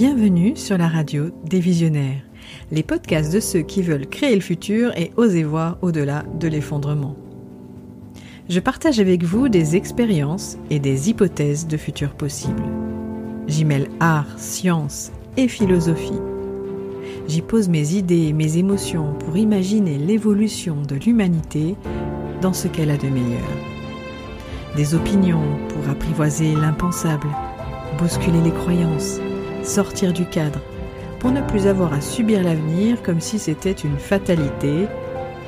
Bienvenue 0.00 0.54
sur 0.54 0.78
la 0.78 0.86
radio 0.86 1.30
des 1.42 1.58
visionnaires, 1.58 2.22
les 2.70 2.84
podcasts 2.84 3.32
de 3.32 3.40
ceux 3.40 3.62
qui 3.62 3.82
veulent 3.82 4.06
créer 4.06 4.36
le 4.36 4.40
futur 4.40 4.96
et 4.96 5.10
oser 5.16 5.42
voir 5.42 5.76
au-delà 5.82 6.22
de 6.38 6.46
l'effondrement. 6.46 7.16
Je 8.48 8.60
partage 8.60 9.00
avec 9.00 9.24
vous 9.24 9.48
des 9.48 9.74
expériences 9.74 10.56
et 10.70 10.78
des 10.78 11.10
hypothèses 11.10 11.66
de 11.66 11.76
futurs 11.76 12.14
possibles. 12.14 12.62
J'y 13.48 13.64
mêle 13.64 13.88
art, 13.98 14.38
science 14.38 15.10
et 15.36 15.48
philosophie. 15.48 16.22
J'y 17.26 17.42
pose 17.42 17.68
mes 17.68 17.94
idées 17.94 18.28
et 18.28 18.32
mes 18.32 18.56
émotions 18.56 19.14
pour 19.14 19.36
imaginer 19.36 19.98
l'évolution 19.98 20.80
de 20.80 20.94
l'humanité 20.94 21.74
dans 22.40 22.52
ce 22.52 22.68
qu'elle 22.68 22.92
a 22.92 22.96
de 22.96 23.08
meilleur. 23.08 23.50
Des 24.76 24.94
opinions 24.94 25.58
pour 25.70 25.90
apprivoiser 25.90 26.54
l'impensable, 26.54 27.26
bousculer 27.98 28.40
les 28.44 28.52
croyances, 28.52 29.18
sortir 29.68 30.12
du 30.12 30.26
cadre, 30.26 30.60
pour 31.20 31.30
ne 31.30 31.42
plus 31.42 31.66
avoir 31.66 31.92
à 31.92 32.00
subir 32.00 32.42
l'avenir 32.42 33.02
comme 33.02 33.20
si 33.20 33.38
c'était 33.38 33.72
une 33.72 33.98
fatalité 33.98 34.86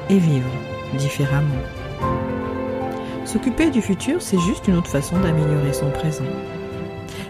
et 0.08 0.18
vivre 0.18 0.50
différemment. 0.94 1.48
S'occuper 3.24 3.70
du 3.70 3.80
futur, 3.80 4.20
c'est 4.20 4.40
juste 4.40 4.66
une 4.66 4.76
autre 4.76 4.90
façon 4.90 5.18
d'améliorer 5.20 5.72
son 5.72 5.90
présent. 5.90 6.24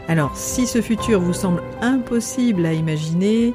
Alors, 0.09 0.35
si 0.35 0.67
ce 0.67 0.81
futur 0.81 1.21
vous 1.21 1.35
semble 1.35 1.63
impossible 1.83 2.67
à 2.67 2.73
imaginer, 2.73 3.55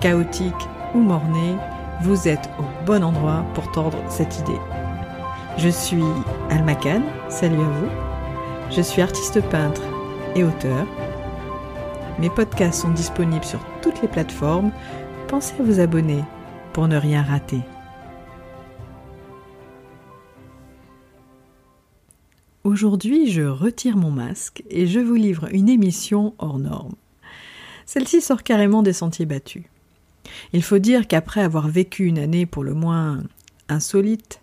chaotique 0.00 0.54
ou 0.94 0.98
morné, 0.98 1.56
vous 2.02 2.28
êtes 2.28 2.48
au 2.58 2.86
bon 2.86 3.02
endroit 3.02 3.44
pour 3.54 3.70
tordre 3.72 3.98
cette 4.08 4.38
idée. 4.38 4.58
Je 5.58 5.68
suis 5.68 6.04
Alma 6.48 6.74
Khan, 6.74 7.02
salut 7.28 7.60
à 7.60 7.68
vous. 7.68 7.88
Je 8.70 8.80
suis 8.80 9.02
artiste 9.02 9.40
peintre 9.50 9.82
et 10.34 10.44
auteur. 10.44 10.86
Mes 12.20 12.28
podcasts 12.28 12.82
sont 12.82 12.90
disponibles 12.90 13.46
sur 13.46 13.64
toutes 13.80 14.02
les 14.02 14.08
plateformes. 14.08 14.72
Pensez 15.26 15.54
à 15.58 15.62
vous 15.62 15.80
abonner 15.80 16.22
pour 16.74 16.86
ne 16.86 16.98
rien 16.98 17.22
rater. 17.22 17.60
Aujourd'hui, 22.62 23.30
je 23.30 23.40
retire 23.40 23.96
mon 23.96 24.10
masque 24.10 24.62
et 24.68 24.86
je 24.86 25.00
vous 25.00 25.14
livre 25.14 25.48
une 25.50 25.70
émission 25.70 26.34
hors 26.36 26.58
norme. 26.58 26.94
Celle-ci 27.86 28.20
sort 28.20 28.42
carrément 28.42 28.82
des 28.82 28.92
sentiers 28.92 29.24
battus. 29.24 29.64
Il 30.52 30.62
faut 30.62 30.78
dire 30.78 31.08
qu'après 31.08 31.40
avoir 31.40 31.68
vécu 31.68 32.04
une 32.04 32.18
année 32.18 32.44
pour 32.44 32.64
le 32.64 32.74
moins 32.74 33.22
insolite, 33.70 34.42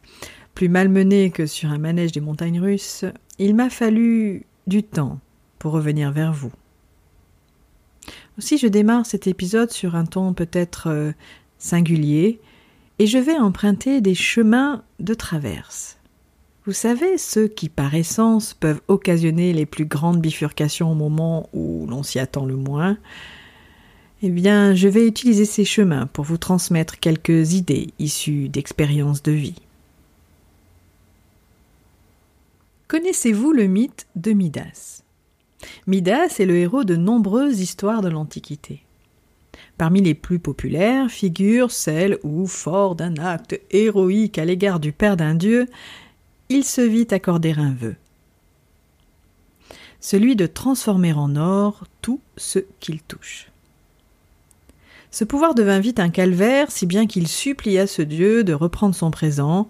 plus 0.56 0.68
malmenée 0.68 1.30
que 1.30 1.46
sur 1.46 1.70
un 1.70 1.78
manège 1.78 2.12
des 2.12 2.22
montagnes 2.22 2.60
russes, 2.60 3.06
il 3.38 3.54
m'a 3.54 3.70
fallu 3.70 4.48
du 4.66 4.82
temps 4.82 5.20
pour 5.60 5.74
revenir 5.74 6.12
vers 6.12 6.34
vous. 6.34 6.52
Aussi 8.38 8.58
je 8.58 8.68
démarre 8.68 9.06
cet 9.06 9.28
épisode 9.28 9.72
sur 9.72 9.96
un 9.96 10.06
ton 10.06 10.34
peut-être 10.34 10.90
euh, 10.90 11.12
singulier, 11.58 12.40
et 13.00 13.08
je 13.08 13.18
vais 13.18 13.38
emprunter 13.38 14.02
des 14.02 14.16
chemins 14.16 14.84
de 15.00 15.14
traverse. 15.14 15.98
Vous 16.66 16.74
savez, 16.74 17.18
ceux 17.18 17.48
qui 17.48 17.70
par 17.70 17.96
essence 17.96 18.54
peuvent 18.54 18.82
occasionner 18.88 19.54
les 19.54 19.66
plus 19.66 19.86
grandes 19.86 20.20
bifurcations 20.20 20.92
au 20.92 20.96
moment 20.96 21.50
où 21.54 21.86
l'on 21.88 22.04
s'y 22.04 22.20
attend 22.20 22.46
le 22.46 22.56
moins, 22.58 22.98
eh 24.22 24.30
bien, 24.30 24.74
je 24.74 24.88
vais 24.88 25.08
utiliser 25.08 25.46
ces 25.46 25.64
chemins 25.64 26.08
pour 26.08 26.26
vous 26.26 26.38
transmettre 26.38 27.00
quelques 27.00 27.54
idées 27.54 27.92
issues 28.00 28.50
d'expériences 28.50 29.22
de 29.24 29.32
vie. 29.32 29.62
Connaissez-vous 32.88 33.52
le 33.52 33.68
mythe 33.68 34.08
de 34.16 34.32
Midas? 34.32 35.04
Midas 35.88 36.36
est 36.40 36.46
le 36.46 36.58
héros 36.58 36.84
de 36.84 36.96
nombreuses 36.96 37.60
histoires 37.60 38.02
de 38.02 38.10
l'Antiquité. 38.10 38.84
Parmi 39.78 40.02
les 40.02 40.16
plus 40.16 40.40
populaires 40.40 41.10
figure 41.10 41.72
celle 41.72 42.18
où, 42.24 42.48
fort 42.48 42.96
d'un 42.96 43.16
acte 43.18 43.60
héroïque 43.72 44.38
à 44.38 44.46
l'égard 44.46 44.80
du 44.80 44.92
père 44.92 45.18
d'un 45.18 45.36
dieu, 45.36 45.68
il 46.50 46.64
se 46.64 46.82
vit 46.82 47.08
accorder 47.12 47.54
un 47.54 47.74
vœu. 47.74 47.96
Celui 50.00 50.36
de 50.36 50.46
transformer 50.46 51.14
en 51.14 51.36
or 51.36 51.86
tout 52.02 52.22
ce 52.38 52.60
qu'il 52.80 53.02
touche. 53.02 53.52
Ce 55.12 55.24
pouvoir 55.24 55.56
devint 55.56 55.80
vite 55.80 56.00
un 56.00 56.10
calvaire, 56.10 56.72
si 56.72 56.86
bien 56.86 57.08
qu'il 57.08 57.28
supplia 57.28 57.88
ce 57.88 58.02
dieu 58.02 58.44
de 58.44 58.54
reprendre 58.54 58.94
son 58.94 59.10
présent, 59.10 59.68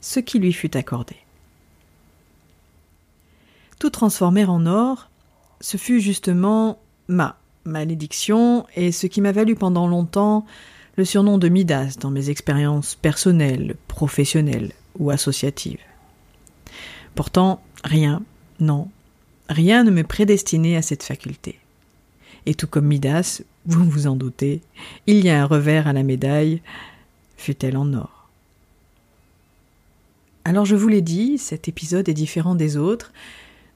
ce 0.00 0.20
qui 0.20 0.38
lui 0.38 0.52
fut 0.52 0.76
accordé. 0.76 1.16
Tout 3.80 3.90
transformer 3.90 4.44
en 4.44 4.66
or, 4.66 5.10
ce 5.64 5.78
fut 5.78 5.98
justement 5.98 6.78
ma 7.08 7.38
malédiction 7.64 8.66
et 8.76 8.92
ce 8.92 9.06
qui 9.06 9.22
m'a 9.22 9.32
valu 9.32 9.54
pendant 9.54 9.88
longtemps 9.88 10.44
le 10.96 11.06
surnom 11.06 11.38
de 11.38 11.48
Midas 11.48 11.96
dans 11.98 12.10
mes 12.10 12.28
expériences 12.28 12.96
personnelles, 12.96 13.74
professionnelles 13.88 14.72
ou 14.98 15.08
associatives. 15.08 15.80
Pourtant, 17.14 17.62
rien, 17.82 18.22
non, 18.60 18.90
rien 19.48 19.84
ne 19.84 19.90
me 19.90 20.04
prédestinait 20.04 20.76
à 20.76 20.82
cette 20.82 21.02
faculté. 21.02 21.58
Et 22.44 22.54
tout 22.54 22.66
comme 22.66 22.86
Midas, 22.86 23.40
vous 23.64 23.88
vous 23.88 24.06
en 24.06 24.16
doutez, 24.16 24.60
il 25.06 25.24
y 25.24 25.30
a 25.30 25.42
un 25.42 25.46
revers 25.46 25.88
à 25.88 25.94
la 25.94 26.02
médaille, 26.02 26.60
fut-elle 27.38 27.78
en 27.78 27.90
or. 27.94 28.28
Alors 30.44 30.66
je 30.66 30.76
vous 30.76 30.88
l'ai 30.88 31.00
dit, 31.00 31.38
cet 31.38 31.68
épisode 31.68 32.10
est 32.10 32.12
différent 32.12 32.54
des 32.54 32.76
autres. 32.76 33.14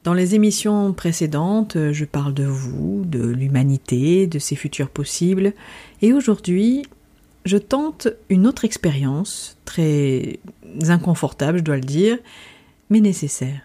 Dans 0.09 0.15
les 0.15 0.35
émissions 0.35 0.95
précédentes, 0.95 1.77
je 1.93 2.07
parle 2.07 2.33
de 2.33 2.45
vous, 2.45 3.05
de 3.05 3.23
l'humanité, 3.23 4.27
de 4.27 4.39
ses 4.39 4.57
futurs 4.57 4.89
possibles, 4.89 5.53
et 6.01 6.15
aujourd'hui, 6.15 6.87
je 7.45 7.59
tente 7.59 8.09
une 8.31 8.47
autre 8.47 8.65
expérience, 8.65 9.59
très 9.67 10.41
inconfortable, 10.89 11.59
je 11.59 11.63
dois 11.63 11.75
le 11.75 11.83
dire, 11.83 12.17
mais 12.89 13.01
nécessaire. 13.01 13.61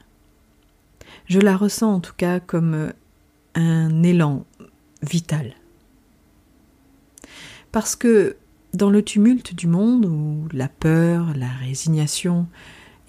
Je 1.28 1.40
la 1.40 1.56
ressens 1.56 1.94
en 1.94 2.00
tout 2.02 2.12
cas 2.18 2.42
comme 2.42 2.92
un 3.56 4.04
élan 4.04 4.44
vital. 5.02 5.54
Parce 7.72 7.96
que 7.96 8.36
dans 8.74 8.90
le 8.90 9.02
tumulte 9.02 9.56
du 9.56 9.68
monde 9.68 10.06
où 10.08 10.50
la 10.52 10.68
peur, 10.68 11.28
la 11.38 11.48
résignation 11.66 12.48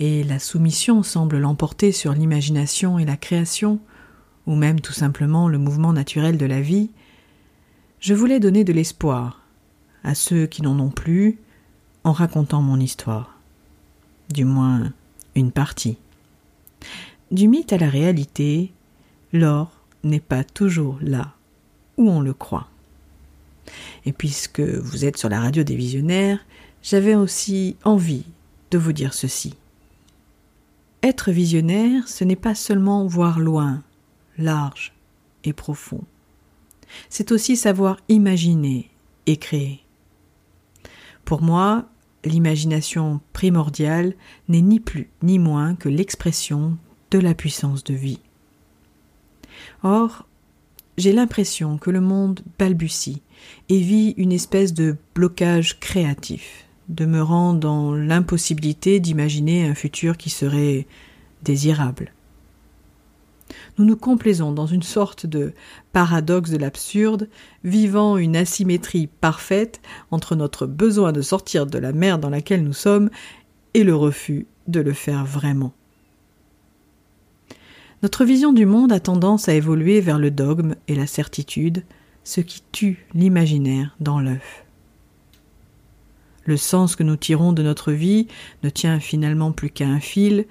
et 0.00 0.24
la 0.24 0.38
soumission 0.38 1.02
semblent 1.02 1.38
l'emporter 1.38 1.92
sur 1.92 2.12
l'imagination 2.12 2.98
et 2.98 3.04
la 3.04 3.16
création, 3.16 3.78
ou 4.46 4.54
même 4.54 4.80
tout 4.80 4.92
simplement 4.92 5.48
le 5.48 5.58
mouvement 5.58 5.92
naturel 5.92 6.36
de 6.36 6.46
la 6.46 6.60
vie, 6.60 6.90
je 8.00 8.14
voulais 8.14 8.40
donner 8.40 8.64
de 8.64 8.72
l'espoir 8.72 9.42
à 10.02 10.14
ceux 10.14 10.46
qui 10.46 10.62
n'en 10.62 10.78
ont 10.78 10.90
plus 10.90 11.38
en 12.02 12.12
racontant 12.12 12.60
mon 12.60 12.78
histoire. 12.78 13.38
Du 14.32 14.44
moins 14.44 14.92
une 15.34 15.52
partie. 15.52 15.96
Du 17.30 17.48
mythe 17.48 17.72
à 17.72 17.78
la 17.78 17.88
réalité, 17.88 18.72
l'or 19.32 19.70
n'est 20.02 20.20
pas 20.20 20.44
toujours 20.44 20.98
là 21.00 21.32
où 21.96 22.10
on 22.10 22.20
le 22.20 22.34
croit. 22.34 22.68
Et 24.04 24.12
puisque 24.12 24.60
vous 24.60 25.04
êtes 25.04 25.16
sur 25.16 25.28
la 25.28 25.40
radio 25.40 25.62
des 25.62 25.76
visionnaires, 25.76 26.44
j'avais 26.82 27.14
aussi 27.14 27.76
envie 27.84 28.24
de 28.70 28.78
vous 28.78 28.92
dire 28.92 29.14
ceci. 29.14 29.54
Être 31.04 31.32
visionnaire, 31.32 32.08
ce 32.08 32.24
n'est 32.24 32.34
pas 32.34 32.54
seulement 32.54 33.06
voir 33.06 33.38
loin, 33.38 33.82
large 34.38 34.94
et 35.44 35.52
profond. 35.52 36.00
C'est 37.10 37.30
aussi 37.30 37.58
savoir 37.58 37.98
imaginer 38.08 38.88
et 39.26 39.36
créer. 39.36 39.84
Pour 41.26 41.42
moi, 41.42 41.90
l'imagination 42.24 43.20
primordiale 43.34 44.14
n'est 44.48 44.62
ni 44.62 44.80
plus 44.80 45.10
ni 45.22 45.38
moins 45.38 45.74
que 45.74 45.90
l'expression 45.90 46.78
de 47.10 47.18
la 47.18 47.34
puissance 47.34 47.84
de 47.84 47.92
vie. 47.92 48.20
Or, 49.82 50.26
j'ai 50.96 51.12
l'impression 51.12 51.76
que 51.76 51.90
le 51.90 52.00
monde 52.00 52.40
balbutie 52.58 53.20
et 53.68 53.78
vit 53.78 54.14
une 54.16 54.32
espèce 54.32 54.72
de 54.72 54.96
blocage 55.14 55.78
créatif, 55.80 56.63
demeurant 56.88 57.54
dans 57.54 57.94
l'impossibilité 57.94 59.00
d'imaginer 59.00 59.66
un 59.66 59.74
futur 59.74 60.16
qui 60.16 60.30
serait 60.30 60.86
désirable. 61.42 62.12
Nous 63.78 63.84
nous 63.84 63.96
complaisons 63.96 64.52
dans 64.52 64.66
une 64.66 64.82
sorte 64.82 65.26
de 65.26 65.52
paradoxe 65.92 66.50
de 66.50 66.56
l'absurde, 66.56 67.28
vivant 67.62 68.16
une 68.16 68.36
asymétrie 68.36 69.08
parfaite 69.20 69.80
entre 70.10 70.36
notre 70.36 70.66
besoin 70.66 71.12
de 71.12 71.22
sortir 71.22 71.66
de 71.66 71.78
la 71.78 71.92
mer 71.92 72.18
dans 72.18 72.30
laquelle 72.30 72.62
nous 72.62 72.72
sommes 72.72 73.10
et 73.74 73.84
le 73.84 73.94
refus 73.94 74.46
de 74.68 74.80
le 74.80 74.92
faire 74.92 75.24
vraiment. 75.24 75.72
Notre 78.02 78.24
vision 78.24 78.52
du 78.52 78.66
monde 78.66 78.92
a 78.92 79.00
tendance 79.00 79.48
à 79.48 79.54
évoluer 79.54 80.00
vers 80.00 80.18
le 80.18 80.30
dogme 80.30 80.74
et 80.88 80.94
la 80.94 81.06
certitude, 81.06 81.84
ce 82.22 82.40
qui 82.40 82.62
tue 82.70 83.06
l'imaginaire 83.14 83.96
dans 84.00 84.20
l'œuf. 84.20 84.63
Le 86.44 86.56
sens 86.56 86.96
que 86.96 87.02
nous 87.02 87.16
tirons 87.16 87.52
de 87.52 87.62
notre 87.62 87.92
vie 87.92 88.28
ne 88.62 88.70
tient 88.70 89.00
finalement 89.00 89.52
plus 89.52 89.70
qu'à 89.70 89.86
un 89.86 90.00
fil, 90.00 90.46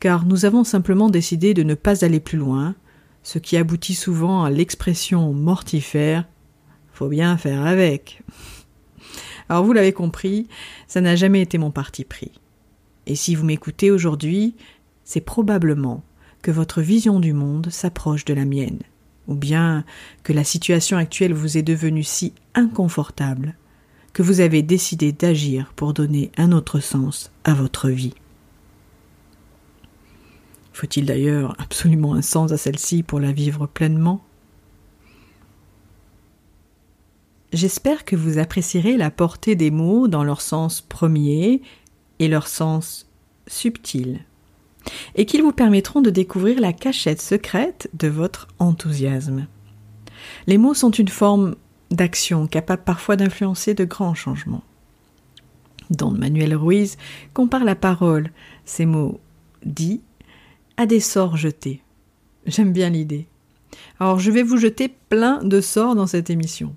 car 0.00 0.24
nous 0.24 0.44
avons 0.44 0.64
simplement 0.64 1.10
décidé 1.10 1.54
de 1.54 1.62
ne 1.62 1.74
pas 1.74 2.04
aller 2.04 2.20
plus 2.20 2.38
loin, 2.38 2.74
ce 3.22 3.38
qui 3.38 3.56
aboutit 3.56 3.94
souvent 3.94 4.44
à 4.44 4.50
l'expression 4.50 5.32
mortifère 5.32 6.24
faut 6.96 7.08
bien 7.08 7.36
faire 7.36 7.66
avec. 7.66 8.22
Alors 9.48 9.64
vous 9.64 9.72
l'avez 9.72 9.92
compris, 9.92 10.48
ça 10.88 11.00
n'a 11.00 11.14
jamais 11.14 11.42
été 11.42 11.58
mon 11.58 11.70
parti 11.70 12.04
pris. 12.04 12.32
Et 13.06 13.14
si 13.14 13.34
vous 13.34 13.44
m'écoutez 13.44 13.90
aujourd'hui, 13.90 14.56
c'est 15.04 15.20
probablement 15.20 16.02
que 16.42 16.50
votre 16.50 16.80
vision 16.80 17.20
du 17.20 17.32
monde 17.32 17.68
s'approche 17.70 18.24
de 18.24 18.34
la 18.34 18.44
mienne, 18.44 18.80
ou 19.28 19.34
bien 19.34 19.84
que 20.22 20.32
la 20.32 20.42
situation 20.42 20.96
actuelle 20.96 21.34
vous 21.34 21.58
est 21.58 21.62
devenue 21.62 22.02
si 22.02 22.32
inconfortable 22.54 23.54
que 24.16 24.22
vous 24.22 24.40
avez 24.40 24.62
décidé 24.62 25.12
d'agir 25.12 25.74
pour 25.76 25.92
donner 25.92 26.32
un 26.38 26.52
autre 26.52 26.80
sens 26.80 27.30
à 27.44 27.52
votre 27.52 27.90
vie. 27.90 28.14
Faut-il 30.72 31.04
d'ailleurs 31.04 31.54
absolument 31.58 32.14
un 32.14 32.22
sens 32.22 32.50
à 32.50 32.56
celle-ci 32.56 33.02
pour 33.02 33.20
la 33.20 33.30
vivre 33.30 33.66
pleinement? 33.66 34.24
J'espère 37.52 38.06
que 38.06 38.16
vous 38.16 38.38
apprécierez 38.38 38.96
la 38.96 39.10
portée 39.10 39.54
des 39.54 39.70
mots 39.70 40.08
dans 40.08 40.24
leur 40.24 40.40
sens 40.40 40.80
premier 40.80 41.60
et 42.18 42.28
leur 42.28 42.48
sens 42.48 43.06
subtil, 43.46 44.20
et 45.14 45.26
qu'ils 45.26 45.42
vous 45.42 45.52
permettront 45.52 46.00
de 46.00 46.08
découvrir 46.08 46.58
la 46.58 46.72
cachette 46.72 47.20
secrète 47.20 47.90
de 47.92 48.08
votre 48.08 48.48
enthousiasme. 48.60 49.46
Les 50.46 50.56
mots 50.56 50.72
sont 50.72 50.90
une 50.90 51.08
forme 51.08 51.54
d'action 51.90 52.46
capable 52.46 52.82
parfois 52.82 53.16
d'influencer 53.16 53.74
de 53.74 53.84
grands 53.84 54.14
changements. 54.14 54.64
Don 55.90 56.10
Manuel 56.10 56.56
Ruiz 56.56 56.96
compare 57.32 57.64
la 57.64 57.76
parole, 57.76 58.30
ces 58.64 58.86
mots 58.86 59.20
dits, 59.64 60.02
à 60.76 60.86
des 60.86 61.00
sorts 61.00 61.36
jetés. 61.36 61.82
J'aime 62.46 62.72
bien 62.72 62.90
l'idée. 62.90 63.26
Alors 64.00 64.18
je 64.18 64.30
vais 64.30 64.42
vous 64.42 64.56
jeter 64.56 64.92
plein 65.08 65.42
de 65.42 65.60
sorts 65.60 65.94
dans 65.94 66.06
cette 66.06 66.30
émission. 66.30 66.74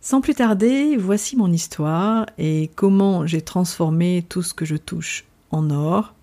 Sans 0.00 0.20
plus 0.20 0.34
tarder, 0.34 0.96
voici 0.96 1.36
mon 1.36 1.52
histoire 1.52 2.26
et 2.38 2.70
comment 2.74 3.26
j'ai 3.26 3.42
transformé 3.42 4.24
tout 4.28 4.42
ce 4.42 4.54
que 4.54 4.64
je 4.64 4.76
touche 4.76 5.24
en 5.50 5.70
or. 5.70 6.14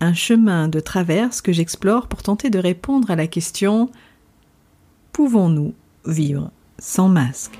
Un 0.00 0.14
chemin 0.14 0.68
de 0.68 0.80
traverse 0.80 1.42
que 1.42 1.52
j'explore 1.52 2.08
pour 2.08 2.22
tenter 2.22 2.48
de 2.48 2.58
répondre 2.58 3.10
à 3.10 3.16
la 3.16 3.26
question 3.26 3.90
Pouvons-nous 5.12 5.74
vivre 6.06 6.50
sans 6.78 7.08
masque 7.08 7.58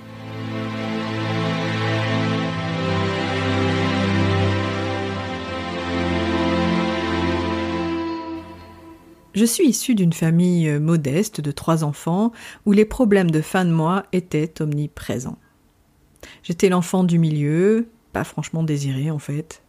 Je 9.32 9.44
suis 9.44 9.68
issue 9.68 9.94
d'une 9.94 10.12
famille 10.12 10.68
euh, 10.68 10.80
modeste 10.80 11.40
de 11.40 11.52
trois 11.52 11.84
enfants 11.84 12.32
où 12.66 12.72
les 12.72 12.84
problèmes 12.84 13.30
de 13.30 13.40
fin 13.40 13.64
de 13.64 13.70
mois 13.70 14.04
étaient 14.12 14.60
omniprésents. 14.60 15.38
J'étais 16.42 16.68
l'enfant 16.68 17.04
du 17.04 17.18
milieu, 17.18 17.88
pas 18.12 18.24
franchement 18.24 18.64
désiré 18.64 19.10
en 19.10 19.20
fait. 19.20 19.62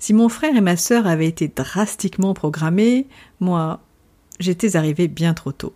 Si 0.00 0.12
mon 0.12 0.28
frère 0.28 0.56
et 0.56 0.60
ma 0.60 0.76
sœur 0.76 1.06
avaient 1.06 1.28
été 1.28 1.48
drastiquement 1.48 2.34
programmés, 2.34 3.06
moi, 3.40 3.80
j'étais 4.40 4.76
arrivé 4.76 5.08
bien 5.08 5.34
trop 5.34 5.52
tôt. 5.52 5.72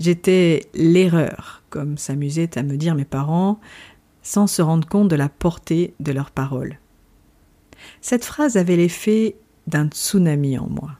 J'étais 0.00 0.66
l'erreur, 0.74 1.62
comme 1.70 1.98
s'amusaient 1.98 2.58
à 2.58 2.62
me 2.62 2.76
dire 2.76 2.94
mes 2.94 3.04
parents, 3.04 3.60
sans 4.22 4.46
se 4.46 4.62
rendre 4.62 4.88
compte 4.88 5.08
de 5.08 5.16
la 5.16 5.28
portée 5.28 5.94
de 6.00 6.12
leurs 6.12 6.30
paroles. 6.30 6.78
Cette 8.00 8.24
phrase 8.24 8.56
avait 8.56 8.76
l'effet 8.76 9.36
d'un 9.66 9.88
tsunami 9.88 10.58
en 10.58 10.68
moi. 10.68 10.92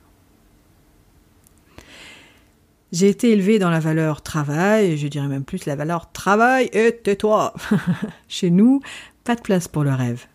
J'ai 2.93 3.09
été 3.09 3.33
élevé 3.33 3.59
dans 3.59 3.71
la 3.71 3.81
valeur 3.81 4.23
travail, 4.23 4.97
je 4.97 5.09
dirais 5.09 5.27
même 5.27 5.45
plus 5.45 5.67
la 5.67 5.75
valeur 5.75 6.13
travail 6.13 6.71
et 6.73 6.97
tais-toi. 7.03 7.53
Chez 8.29 8.51
nous, 8.51 8.81
pas 9.25 9.35
de 9.35 9.41
place 9.41 9.67
pour 9.67 9.83
le 9.83 9.93
rêve. 9.93 10.27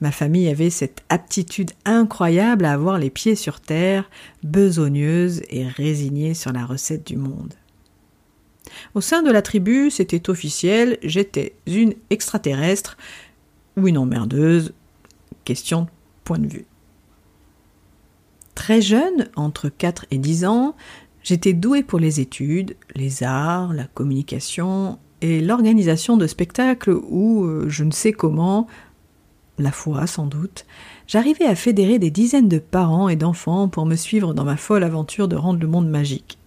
Ma 0.00 0.10
famille 0.10 0.48
avait 0.48 0.70
cette 0.70 1.02
aptitude 1.08 1.72
incroyable 1.84 2.64
à 2.64 2.72
avoir 2.72 2.98
les 2.98 3.10
pieds 3.10 3.34
sur 3.34 3.60
terre, 3.60 4.08
besogneuse 4.42 5.42
et 5.50 5.66
résignée 5.66 6.34
sur 6.34 6.52
la 6.52 6.64
recette 6.64 7.06
du 7.06 7.16
monde. 7.16 7.54
Au 8.94 9.00
sein 9.00 9.22
de 9.22 9.30
la 9.30 9.42
tribu, 9.42 9.90
c'était 9.90 10.30
officiel, 10.30 10.98
j'étais 11.02 11.54
une 11.66 11.94
extraterrestre 12.08 12.96
ou 13.76 13.88
une 13.88 13.98
emmerdeuse. 13.98 14.72
Question 15.44 15.82
de 15.82 15.88
point 16.24 16.38
de 16.38 16.46
vue. 16.46 16.66
Très 18.54 18.80
jeune, 18.80 19.28
entre 19.36 19.68
4 19.68 20.06
et 20.10 20.18
10 20.18 20.44
ans, 20.44 20.76
j'étais 21.22 21.52
douée 21.52 21.82
pour 21.82 21.98
les 21.98 22.20
études, 22.20 22.76
les 22.94 23.22
arts, 23.22 23.72
la 23.72 23.84
communication 23.84 24.98
et 25.20 25.40
l'organisation 25.40 26.16
de 26.16 26.26
spectacles 26.26 26.92
où, 27.08 27.44
euh, 27.44 27.66
je 27.68 27.84
ne 27.84 27.90
sais 27.90 28.12
comment, 28.12 28.66
la 29.60 29.72
foi 29.72 30.06
sans 30.06 30.26
doute, 30.26 30.66
j'arrivais 31.06 31.46
à 31.46 31.54
fédérer 31.54 31.98
des 31.98 32.10
dizaines 32.10 32.48
de 32.48 32.58
parents 32.58 33.08
et 33.08 33.16
d'enfants 33.16 33.68
pour 33.68 33.86
me 33.86 33.96
suivre 33.96 34.34
dans 34.34 34.44
ma 34.44 34.56
folle 34.56 34.84
aventure 34.84 35.28
de 35.28 35.36
rendre 35.36 35.60
le 35.60 35.68
monde 35.68 35.88
magique. 35.88 36.38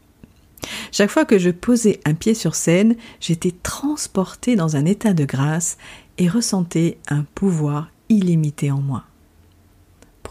Chaque 0.92 1.10
fois 1.10 1.26
que 1.26 1.40
je 1.40 1.50
posais 1.50 2.00
un 2.06 2.14
pied 2.14 2.34
sur 2.34 2.56
scène, 2.56 2.96
j'étais 3.20 3.54
transportée 3.64 4.56
dans 4.56 4.76
un 4.76 4.86
état 4.86 5.14
de 5.14 5.26
grâce 5.26 5.78
et 6.18 6.30
ressentais 6.30 6.98
un 7.10 7.26
pouvoir 7.36 7.90
illimité 8.10 8.72
en 8.72 8.80
moi 8.80 9.04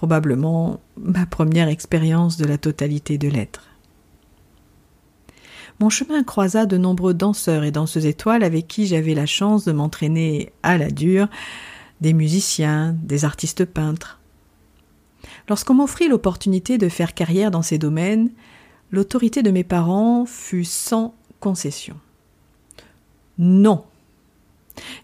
probablement 0.03 0.81
ma 0.97 1.27
première 1.27 1.69
expérience 1.69 2.37
de 2.37 2.45
la 2.45 2.59
totalité 2.59 3.19
de 3.19 3.29
l'être. 3.29 3.69
Mon 5.79 5.91
chemin 5.91 6.25
croisa 6.25 6.67
de 6.67 6.77
nombreux 6.77 7.15
danseurs 7.15 7.63
et 7.63 7.71
danseuses 7.71 8.07
étoiles 8.07 8.43
avec 8.43 8.67
qui 8.67 8.89
j'avais 8.89 9.15
la 9.15 9.27
chance 9.27 9.65
de 9.65 9.71
m'entraîner 9.71 10.51
à 10.65 10.77
la 10.77 10.91
dure, 10.91 11.29
des 12.03 12.13
musiciens, 12.13 12.97
des 13.03 13.25
artistes 13.25 13.65
peintres. 13.65 14.21
Lorsqu'on 15.49 15.75
m'offrit 15.75 16.09
l'opportunité 16.09 16.77
de 16.77 16.89
faire 16.89 17.15
carrière 17.15 17.53
dans 17.53 17.63
ces 17.63 17.79
domaines, 17.79 18.31
l'autorité 18.91 19.43
de 19.43 19.53
mes 19.53 19.65
parents 19.65 20.27
fut 20.27 20.65
sans 20.65 21.15
concession. 21.39 21.97
Non. 23.39 23.85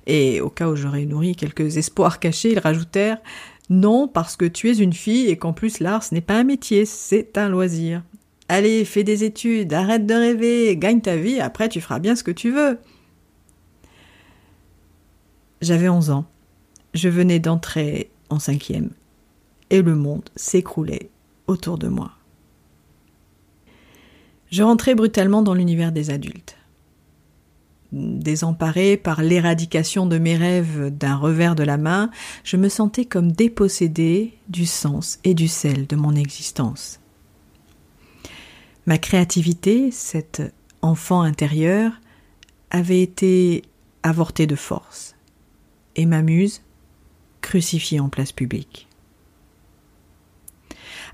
Et 0.07 0.41
au 0.41 0.51
cas 0.51 0.69
où 0.69 0.75
j'aurais 0.75 1.05
nourri 1.05 1.37
quelques 1.37 1.77
espoirs 1.77 2.19
cachés, 2.19 2.53
ils 2.53 2.59
rajoutèrent 2.59 3.23
non, 3.71 4.09
parce 4.09 4.37
que 4.37 4.47
tu 4.47 4.71
es 4.71 4.79
une 4.79 4.95
fille 4.95 5.29
et 5.29 5.37
qu'en 5.37 5.53
plus 5.53 5.81
l'art 5.81 6.03
ce 6.03 6.15
n'est 6.15 6.23
pas 6.23 6.39
un 6.39 6.45
métier, 6.45 6.87
c'est 6.87 7.37
un 7.37 7.51
loisir. 7.51 8.03
Allez, 8.49 8.85
fais 8.87 9.05
des 9.05 9.25
études, 9.25 9.75
arrête 9.75 10.07
de 10.07 10.15
rêver, 10.15 10.77
gagne 10.79 11.03
ta 11.03 11.17
vie, 11.17 11.39
après 11.39 11.69
tu 11.69 11.83
feras 11.83 11.99
bien 11.99 12.17
ce 12.17 12.25
que 12.25 12.31
tu 12.31 12.51
veux. 12.51 12.79
J'avais 15.61 15.91
onze 15.91 16.09
ans. 16.11 16.25
Je 16.95 17.09
venais 17.09 17.39
d'entrer 17.39 18.11
en 18.31 18.39
cinquième. 18.39 18.91
Et 19.71 19.83
le 19.83 19.95
monde 19.95 20.29
s'écroulait 20.37 21.11
autour 21.47 21.79
de 21.79 21.89
moi. 21.89 22.13
Je 24.51 24.63
rentrais 24.63 24.95
brutalement 24.95 25.43
dans 25.43 25.55
l'univers 25.55 25.93
des 25.93 26.11
adultes 26.11 26.59
désemparée 27.93 28.97
par 28.97 29.23
l'éradication 29.23 30.07
de 30.07 30.19
mes 30.19 30.37
rêves 30.37 30.91
d'un 30.91 31.17
revers 31.17 31.55
de 31.55 31.63
la 31.63 31.77
main, 31.77 32.11
je 32.45 32.57
me 32.57 32.69
sentais 32.69 33.05
comme 33.05 33.33
dépossédée 33.33 34.35
du 34.49 34.67
sens 34.67 35.19
et 35.25 35.35
du 35.35 35.49
sel 35.49 35.87
de 35.87 35.97
mon 35.97 36.15
existence. 36.15 37.01
Ma 38.87 38.99
créativité, 38.99 39.91
cet 39.91 40.43
enfant 40.83 41.23
intérieur, 41.23 41.93
avait 42.71 43.03
été 43.03 43.63
avortée 44.03 44.47
de 44.47 44.57
force, 44.57 45.15
et 45.97 46.07
ma 46.07 46.23
muse 46.23 46.63
crucifiée 47.49 48.01
en 48.01 48.11
place 48.11 48.33
publique. 48.33 48.89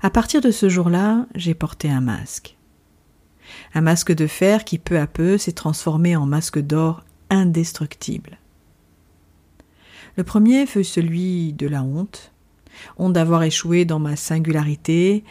À 0.01 0.09
partir 0.09 0.41
de 0.41 0.51
ce 0.51 0.67
jour-là, 0.67 1.25
j'ai 1.33 1.53
porté 1.53 1.89
un 1.89 2.01
masque 2.01 2.55
un 3.73 3.81
masque 3.81 4.13
de 4.13 4.27
fer 4.27 4.65
qui 4.65 4.79
peu 4.79 4.99
à 4.99 5.07
peu 5.07 5.37
s'est 5.37 5.51
transformé 5.51 6.15
en 6.15 6.25
masque 6.25 6.59
d'or 6.59 7.03
indestructible. 7.29 8.37
Le 10.17 10.23
premier 10.23 10.65
fut 10.65 10.83
celui 10.83 11.53
de 11.53 11.67
la 11.67 11.83
honte, 11.83 12.31
honte 12.97 13.13
d'avoir 13.13 13.43
échoué 13.43 13.85
dans 13.85 13.99
ma 13.99 14.15
singularité, 14.15 15.23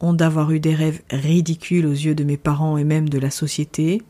honte 0.00 0.16
d'avoir 0.16 0.50
eu 0.50 0.60
des 0.60 0.74
rêves 0.74 1.02
ridicules 1.10 1.86
aux 1.86 1.92
yeux 1.92 2.14
de 2.14 2.24
mes 2.24 2.36
parents 2.36 2.76
et 2.76 2.84
même 2.84 3.08
de 3.08 3.18
la 3.18 3.30
société. 3.30 4.02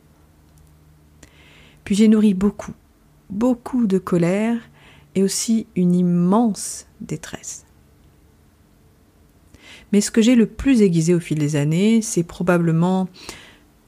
Puis 1.84 1.94
j'ai 1.94 2.08
nourri 2.08 2.34
beaucoup, 2.34 2.74
beaucoup 3.30 3.86
de 3.86 3.98
colère 3.98 4.58
et 5.14 5.22
aussi 5.22 5.66
une 5.76 5.94
immense 5.94 6.86
détresse. 7.00 7.66
Mais 9.92 10.00
ce 10.00 10.10
que 10.10 10.22
j'ai 10.22 10.34
le 10.34 10.46
plus 10.46 10.80
aiguisé 10.80 11.14
au 11.14 11.20
fil 11.20 11.38
des 11.38 11.56
années, 11.56 12.00
c'est 12.00 12.22
probablement 12.22 13.08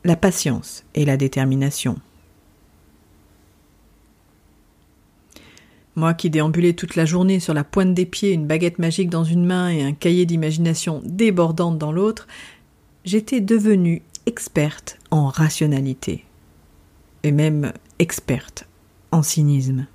la 0.04 0.16
patience 0.16 0.84
et 0.94 1.04
la 1.04 1.16
détermination. 1.16 1.98
Moi 5.96 6.12
qui 6.12 6.28
déambulais 6.28 6.72
toute 6.72 6.96
la 6.96 7.06
journée 7.06 7.40
sur 7.40 7.54
la 7.54 7.64
pointe 7.64 7.94
des 7.94 8.04
pieds, 8.04 8.32
une 8.32 8.46
baguette 8.46 8.78
magique 8.78 9.10
dans 9.10 9.24
une 9.24 9.46
main 9.46 9.70
et 9.70 9.82
un 9.82 9.92
cahier 9.92 10.26
d'imagination 10.26 11.00
débordante 11.04 11.78
dans 11.78 11.92
l'autre, 11.92 12.26
j'étais 13.04 13.40
devenue 13.40 14.02
experte 14.26 14.98
en 15.10 15.28
rationalité. 15.28 16.24
et 17.22 17.32
même 17.32 17.72
experte 17.98 18.68
en 19.10 19.22
cynisme. 19.22 19.86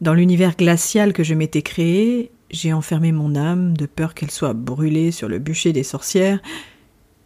Dans 0.00 0.12
l'univers 0.12 0.56
glacial 0.56 1.12
que 1.14 1.24
je 1.24 1.34
m'étais 1.34 1.62
créé, 1.62 2.30
j'ai 2.50 2.72
enfermé 2.72 3.12
mon 3.12 3.34
âme 3.34 3.76
de 3.76 3.86
peur 3.86 4.14
qu'elle 4.14 4.30
soit 4.30 4.52
brûlée 4.52 5.10
sur 5.10 5.28
le 5.28 5.38
bûcher 5.38 5.72
des 5.72 5.82
sorcières 5.82 6.40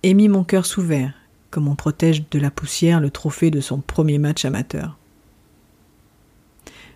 et 0.03 0.15
mis 0.15 0.29
mon 0.29 0.45
cœur 0.45 0.67
sous 0.67 0.83
verre, 0.83 1.15
comme 1.51 1.67
on 1.67 1.75
protège 1.75 2.29
de 2.31 2.39
la 2.39 2.51
poussière 2.51 3.01
le 3.01 3.11
trophée 3.11 3.51
de 3.51 3.61
son 3.61 3.81
premier 3.81 4.19
match 4.19 4.45
amateur. 4.45 4.97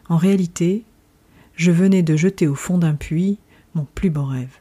En 0.08 0.16
réalité, 0.16 0.84
je 1.56 1.72
venais 1.72 2.02
de 2.02 2.16
jeter 2.16 2.46
au 2.46 2.54
fond 2.54 2.78
d'un 2.78 2.94
puits 2.94 3.38
mon 3.74 3.86
plus 3.94 4.10
beau 4.10 4.24
rêve. 4.24 4.56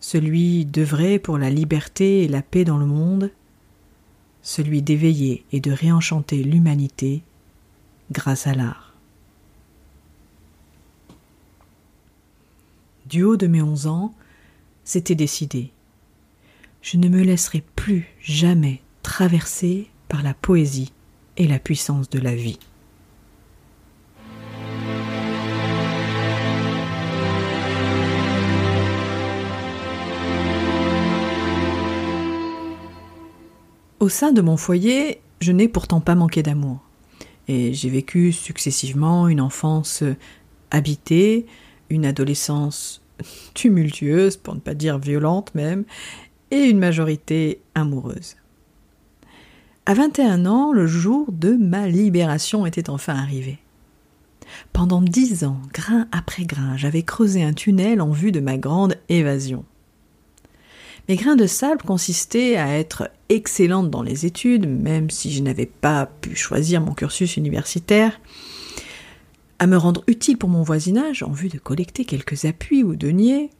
Celui 0.00 0.64
d'œuvrer 0.64 1.18
pour 1.18 1.36
la 1.36 1.50
liberté 1.50 2.24
et 2.24 2.28
la 2.28 2.42
paix 2.42 2.64
dans 2.64 2.78
le 2.78 2.86
monde, 2.86 3.30
celui 4.42 4.82
d'éveiller 4.82 5.44
et 5.52 5.60
de 5.60 5.72
réenchanter 5.72 6.42
l'humanité 6.42 7.22
grâce 8.10 8.46
à 8.46 8.54
l'art. 8.54 8.83
Du 13.14 13.22
haut 13.22 13.36
de 13.36 13.46
mes 13.46 13.62
onze 13.62 13.86
ans, 13.86 14.12
c'était 14.82 15.14
décidé. 15.14 15.70
Je 16.82 16.96
ne 16.96 17.08
me 17.08 17.22
laisserai 17.22 17.62
plus 17.76 18.08
jamais 18.20 18.82
traverser 19.04 19.88
par 20.08 20.24
la 20.24 20.34
poésie 20.34 20.92
et 21.36 21.46
la 21.46 21.60
puissance 21.60 22.10
de 22.10 22.18
la 22.18 22.34
vie. 22.34 22.58
Au 34.00 34.08
sein 34.08 34.32
de 34.32 34.40
mon 34.40 34.56
foyer, 34.56 35.20
je 35.40 35.52
n'ai 35.52 35.68
pourtant 35.68 36.00
pas 36.00 36.16
manqué 36.16 36.42
d'amour. 36.42 36.80
Et 37.46 37.74
j'ai 37.74 37.90
vécu 37.90 38.32
successivement 38.32 39.28
une 39.28 39.40
enfance 39.40 40.02
habitée, 40.72 41.46
une 41.90 42.06
adolescence 42.06 43.02
tumultueuse, 43.54 44.36
pour 44.36 44.54
ne 44.54 44.60
pas 44.60 44.74
dire 44.74 44.98
violente 44.98 45.54
même, 45.54 45.84
et 46.50 46.64
une 46.64 46.78
majorité 46.78 47.60
amoureuse. 47.74 48.36
À 49.86 49.94
21 49.94 50.46
ans, 50.46 50.72
le 50.72 50.86
jour 50.86 51.26
de 51.30 51.52
ma 51.52 51.88
libération 51.88 52.64
était 52.64 52.88
enfin 52.88 53.14
arrivé. 53.14 53.58
Pendant 54.72 55.02
dix 55.02 55.44
ans, 55.44 55.60
grain 55.72 56.06
après 56.12 56.44
grain, 56.44 56.76
j'avais 56.76 57.02
creusé 57.02 57.42
un 57.42 57.52
tunnel 57.52 58.00
en 58.00 58.10
vue 58.10 58.32
de 58.32 58.40
ma 58.40 58.56
grande 58.56 58.96
évasion. 59.08 59.64
Mes 61.08 61.16
grains 61.16 61.36
de 61.36 61.46
sable 61.46 61.82
consistaient 61.82 62.56
à 62.56 62.78
être 62.78 63.10
excellente 63.28 63.90
dans 63.90 64.02
les 64.02 64.24
études, 64.24 64.66
même 64.66 65.10
si 65.10 65.32
je 65.32 65.42
n'avais 65.42 65.66
pas 65.66 66.06
pu 66.06 66.34
choisir 66.34 66.80
mon 66.80 66.94
cursus 66.94 67.36
universitaire, 67.36 68.18
à 69.58 69.66
me 69.66 69.76
rendre 69.76 70.04
utile 70.06 70.38
pour 70.38 70.48
mon 70.48 70.62
voisinage 70.62 71.22
en 71.22 71.30
vue 71.30 71.48
de 71.48 71.58
collecter 71.58 72.04
quelques 72.04 72.44
appuis 72.44 72.82
ou 72.82 72.96
deniers, 72.96 73.50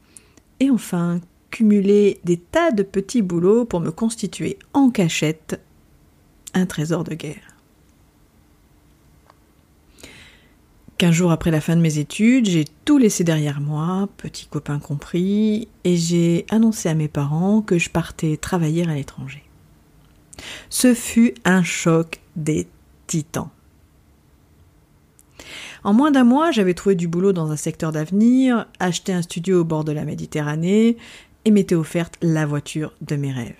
et 0.59 0.69
enfin 0.69 1.21
cumuler 1.51 2.19
des 2.23 2.37
tas 2.37 2.71
de 2.71 2.83
petits 2.83 3.21
boulots 3.21 3.65
pour 3.65 3.79
me 3.79 3.91
constituer 3.91 4.59
en 4.73 4.89
cachette 4.89 5.61
un 6.53 6.65
trésor 6.65 7.03
de 7.03 7.13
guerre. 7.13 7.55
Quinze 10.97 11.13
jours 11.13 11.31
après 11.31 11.51
la 11.51 11.59
fin 11.59 11.75
de 11.75 11.81
mes 11.81 11.97
études, 11.97 12.45
j'ai 12.45 12.63
tout 12.85 12.97
laissé 12.97 13.25
derrière 13.25 13.59
moi, 13.59 14.07
petit 14.15 14.47
copain 14.47 14.79
compris, 14.79 15.67
et 15.83 15.97
j'ai 15.97 16.45
annoncé 16.49 16.87
à 16.87 16.93
mes 16.93 17.09
parents 17.09 17.61
que 17.61 17.77
je 17.77 17.89
partais 17.89 18.37
travailler 18.37 18.87
à 18.87 18.93
l'étranger. 18.93 19.43
Ce 20.69 20.93
fut 20.93 21.33
un 21.43 21.63
choc 21.63 22.21
des 22.37 22.67
titans. 23.07 23.49
En 25.85 25.93
moins 25.93 26.09
d'un 26.09 26.23
mois, 26.23 26.49
j'avais 26.49 26.73
trouvé 26.73 26.95
du 26.95 27.07
boulot 27.07 27.31
dans 27.31 27.51
un 27.51 27.55
secteur 27.55 27.91
d'avenir, 27.91 28.65
acheté 28.79 29.13
un 29.13 29.21
studio 29.21 29.61
au 29.61 29.63
bord 29.63 29.83
de 29.83 29.91
la 29.91 30.03
Méditerranée 30.03 30.97
et 31.45 31.51
m'était 31.51 31.75
offerte 31.75 32.17
la 32.23 32.47
voiture 32.47 32.91
de 33.01 33.15
mes 33.15 33.31
rêves. 33.31 33.53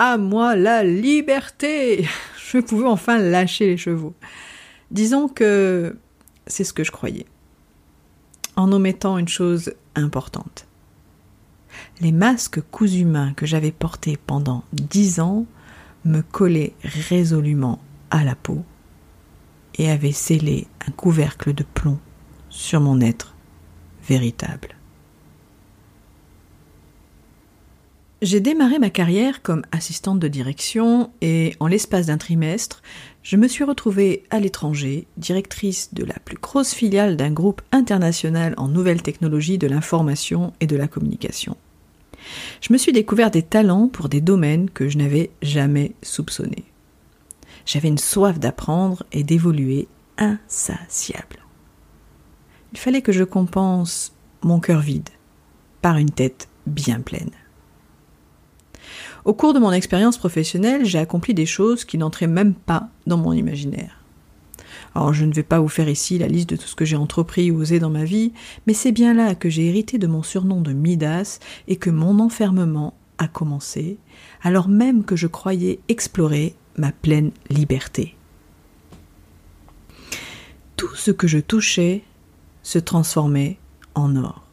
À 0.00 0.18
moi 0.18 0.56
la 0.56 0.82
liberté 0.82 2.08
Je 2.50 2.58
pouvais 2.58 2.88
enfin 2.88 3.18
lâcher 3.18 3.66
les 3.66 3.76
chevaux. 3.76 4.12
Disons 4.90 5.28
que 5.28 5.96
c'est 6.48 6.64
ce 6.64 6.72
que 6.72 6.82
je 6.82 6.90
croyais. 6.90 7.26
En 8.56 8.72
omettant 8.72 9.16
une 9.16 9.28
chose 9.28 9.72
importante. 9.94 10.66
Les 12.00 12.10
masques 12.10 12.60
cousus 12.72 13.04
mains 13.04 13.34
que 13.34 13.46
j'avais 13.46 13.70
portés 13.70 14.18
pendant 14.26 14.64
dix 14.72 15.20
ans 15.20 15.46
me 16.04 16.22
collaient 16.22 16.74
résolument 16.82 17.78
à 18.10 18.24
la 18.24 18.34
peau 18.34 18.64
et 19.76 19.90
avaient 19.90 20.12
scellé 20.12 20.66
un 20.86 20.92
couvercle 20.92 21.52
de 21.52 21.64
plomb 21.64 21.98
sur 22.48 22.80
mon 22.80 23.00
être 23.00 23.34
véritable. 24.08 24.76
J'ai 28.22 28.40
démarré 28.40 28.78
ma 28.78 28.88
carrière 28.88 29.42
comme 29.42 29.66
assistante 29.70 30.18
de 30.18 30.28
direction 30.28 31.10
et 31.20 31.54
en 31.60 31.66
l'espace 31.66 32.06
d'un 32.06 32.16
trimestre, 32.16 32.80
je 33.22 33.36
me 33.36 33.48
suis 33.48 33.64
retrouvée 33.64 34.22
à 34.30 34.40
l'étranger, 34.40 35.06
directrice 35.18 35.92
de 35.92 36.04
la 36.04 36.14
plus 36.24 36.38
grosse 36.38 36.72
filiale 36.72 37.18
d'un 37.18 37.32
groupe 37.32 37.60
international 37.70 38.54
en 38.56 38.68
nouvelles 38.68 39.02
technologies 39.02 39.58
de 39.58 39.66
l'information 39.66 40.54
et 40.60 40.66
de 40.66 40.76
la 40.76 40.88
communication. 40.88 41.56
Je 42.62 42.72
me 42.72 42.78
suis 42.78 42.92
découvert 42.92 43.30
des 43.30 43.42
talents 43.42 43.88
pour 43.88 44.08
des 44.08 44.22
domaines 44.22 44.70
que 44.70 44.88
je 44.88 44.96
n'avais 44.96 45.30
jamais 45.42 45.92
soupçonnés. 46.02 46.64
J'avais 47.66 47.88
une 47.88 47.98
soif 47.98 48.38
d'apprendre 48.38 49.04
et 49.12 49.22
d'évoluer 49.22 49.88
insatiable. 50.18 51.38
Il 52.72 52.78
fallait 52.78 53.02
que 53.02 53.12
je 53.12 53.24
compense 53.24 54.12
mon 54.42 54.60
cœur 54.60 54.80
vide 54.80 55.08
par 55.80 55.96
une 55.96 56.10
tête 56.10 56.48
bien 56.66 57.00
pleine. 57.00 57.30
Au 59.24 59.32
cours 59.32 59.54
de 59.54 59.58
mon 59.58 59.72
expérience 59.72 60.18
professionnelle, 60.18 60.84
j'ai 60.84 60.98
accompli 60.98 61.32
des 61.32 61.46
choses 61.46 61.84
qui 61.84 61.96
n'entraient 61.96 62.26
même 62.26 62.54
pas 62.54 62.88
dans 63.06 63.16
mon 63.16 63.32
imaginaire. 63.32 64.04
Alors 64.94 65.14
je 65.14 65.24
ne 65.24 65.32
vais 65.32 65.42
pas 65.42 65.60
vous 65.60 65.68
faire 65.68 65.88
ici 65.88 66.18
la 66.18 66.28
liste 66.28 66.50
de 66.50 66.56
tout 66.56 66.66
ce 66.66 66.76
que 66.76 66.84
j'ai 66.84 66.96
entrepris 66.96 67.50
ou 67.50 67.60
osé 67.60 67.78
dans 67.78 67.90
ma 67.90 68.04
vie, 68.04 68.32
mais 68.66 68.74
c'est 68.74 68.92
bien 68.92 69.14
là 69.14 69.34
que 69.34 69.48
j'ai 69.48 69.66
hérité 69.66 69.98
de 69.98 70.06
mon 70.06 70.22
surnom 70.22 70.60
de 70.60 70.72
Midas 70.72 71.40
et 71.68 71.76
que 71.76 71.90
mon 71.90 72.20
enfermement 72.20 72.94
a 73.18 73.28
commencé, 73.28 73.98
alors 74.42 74.68
même 74.68 75.04
que 75.04 75.16
je 75.16 75.26
croyais 75.26 75.80
explorer 75.88 76.54
ma 76.76 76.92
pleine 76.92 77.30
liberté. 77.50 78.16
Tout 80.76 80.94
ce 80.94 81.10
que 81.10 81.26
je 81.26 81.38
touchais 81.38 82.02
se 82.62 82.78
transformait 82.78 83.58
en 83.94 84.16
or. 84.16 84.44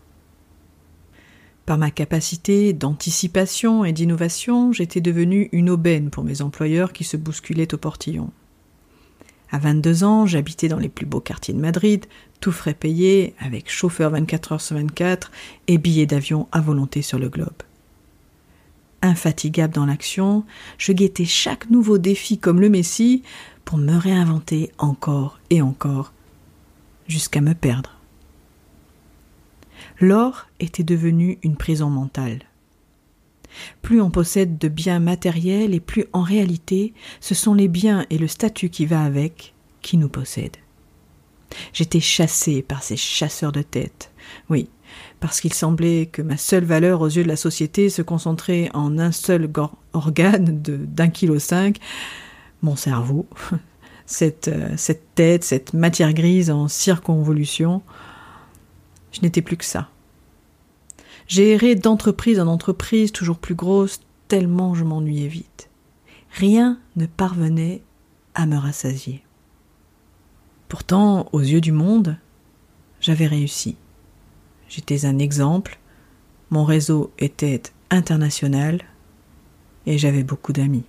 Par 1.65 1.77
ma 1.77 1.91
capacité 1.91 2.73
d'anticipation 2.73 3.85
et 3.85 3.93
d'innovation, 3.93 4.73
j'étais 4.73 5.01
devenue 5.01 5.49
une 5.51 5.69
aubaine 5.69 6.09
pour 6.09 6.23
mes 6.23 6.41
employeurs 6.41 6.91
qui 6.91 7.03
se 7.03 7.17
bousculaient 7.17 7.73
au 7.73 7.77
portillon. 7.77 8.31
À 9.51 9.59
22 9.59 10.03
ans, 10.03 10.25
j'habitais 10.25 10.67
dans 10.67 10.79
les 10.79 10.89
plus 10.89 11.05
beaux 11.05 11.19
quartiers 11.19 11.53
de 11.53 11.59
Madrid, 11.59 12.05
tout 12.39 12.51
frais 12.51 12.73
payé, 12.73 13.35
avec 13.39 13.69
chauffeur 13.69 14.11
24 14.11 14.53
heures 14.53 14.61
sur 14.61 14.77
24 14.77 15.31
et 15.67 15.77
billets 15.77 16.05
d'avion 16.05 16.47
à 16.51 16.61
volonté 16.61 17.01
sur 17.01 17.19
le 17.19 17.29
globe. 17.29 17.63
Infatigable 19.01 19.74
dans 19.74 19.86
l'action, 19.86 20.46
je 20.77 20.91
guettais 20.91 21.25
chaque 21.25 21.70
nouveau 21.70 21.98
défi 21.98 22.38
comme 22.38 22.62
le 22.62 22.70
Messie 22.70 23.24
pour 23.65 23.77
me 23.77 23.96
réinventer 23.96 24.72
encore 24.77 25.39
et 25.50 25.62
encore, 25.62 26.13
jusqu'à 27.08 27.41
me 27.41 27.53
perdre 27.53 28.01
l'or 30.01 30.48
était 30.60 30.84
devenu 30.84 31.38
une 31.43 31.55
prison 31.55 31.89
mentale. 31.89 32.39
Plus 33.81 34.01
on 34.01 34.10
possède 34.10 34.58
de 34.58 34.67
biens 34.67 35.00
matériels 35.00 35.74
et 35.74 35.79
plus 35.79 36.05
en 36.13 36.24
réalité 36.24 36.93
ce 37.20 37.36
sont 37.36 37.53
les 37.53 37.67
biens 37.67 38.05
et 38.10 38.17
le 38.17 38.27
statut 38.27 38.70
qui 38.70 38.86
va 38.86 39.03
avec 39.03 39.53
qui 39.81 39.98
nous 39.98 40.10
possèdent. 40.10 40.58
J'étais 41.74 42.00
chassé 42.00 42.62
par 42.62 42.81
ces 42.81 42.96
chasseurs 42.96 43.51
de 43.51 43.62
tête. 43.62 44.10
Oui, 44.49 44.69
parce 45.19 45.41
qu'il 45.41 45.53
semblait 45.53 46.07
que 46.07 46.21
ma 46.21 46.37
seule 46.37 46.65
valeur 46.65 47.01
aux 47.01 47.07
yeux 47.07 47.23
de 47.23 47.27
la 47.27 47.35
société 47.35 47.89
se 47.89 48.01
concentrait 48.01 48.69
en 48.73 48.97
un 48.97 49.11
seul 49.11 49.49
organe 49.93 50.61
d'un 50.61 51.09
kilo 51.09 51.39
cinq, 51.39 51.77
mon 52.61 52.75
cerveau, 52.75 53.27
cette, 54.05 54.47
euh, 54.47 54.73
cette 54.77 55.15
tête, 55.15 55.43
cette 55.43 55.73
matière 55.73 56.13
grise 56.13 56.51
en 56.51 56.67
circonvolution. 56.67 57.81
Je 59.11 59.21
n'étais 59.21 59.41
plus 59.41 59.57
que 59.57 59.65
ça. 59.65 59.89
J'ai 61.27 61.51
erré 61.51 61.75
d'entreprise 61.75 62.39
en 62.39 62.47
entreprise 62.47 63.11
toujours 63.11 63.37
plus 63.37 63.55
grosse, 63.55 64.01
tellement 64.27 64.75
je 64.75 64.83
m'ennuyais 64.83 65.27
vite. 65.27 65.69
Rien 66.31 66.79
ne 66.95 67.05
parvenait 67.05 67.81
à 68.35 68.45
me 68.45 68.57
rassasier. 68.57 69.23
Pourtant, 70.67 71.27
aux 71.33 71.41
yeux 71.41 71.61
du 71.61 71.73
monde, 71.73 72.17
j'avais 73.01 73.27
réussi. 73.27 73.75
J'étais 74.73 75.05
un 75.05 75.19
exemple, 75.19 75.79
mon 76.49 76.63
réseau 76.63 77.11
était 77.19 77.61
international 77.89 78.79
et 79.85 79.97
j'avais 79.97 80.23
beaucoup 80.23 80.53
d'amis. 80.53 80.85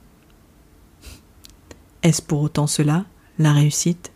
Est-ce 2.05 2.23
pour 2.23 2.43
autant 2.43 2.69
cela, 2.69 3.07
la 3.41 3.53
réussite? 3.53 4.13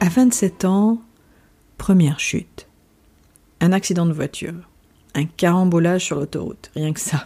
À 0.00 0.08
27 0.08 0.64
ans, 0.64 1.00
première 1.78 2.18
chute. 2.18 2.66
Un 3.60 3.70
accident 3.70 4.06
de 4.06 4.12
voiture. 4.12 4.68
Un 5.14 5.26
carambolage 5.26 6.06
sur 6.06 6.16
l'autoroute, 6.16 6.72
rien 6.74 6.92
que 6.92 6.98
ça. 6.98 7.24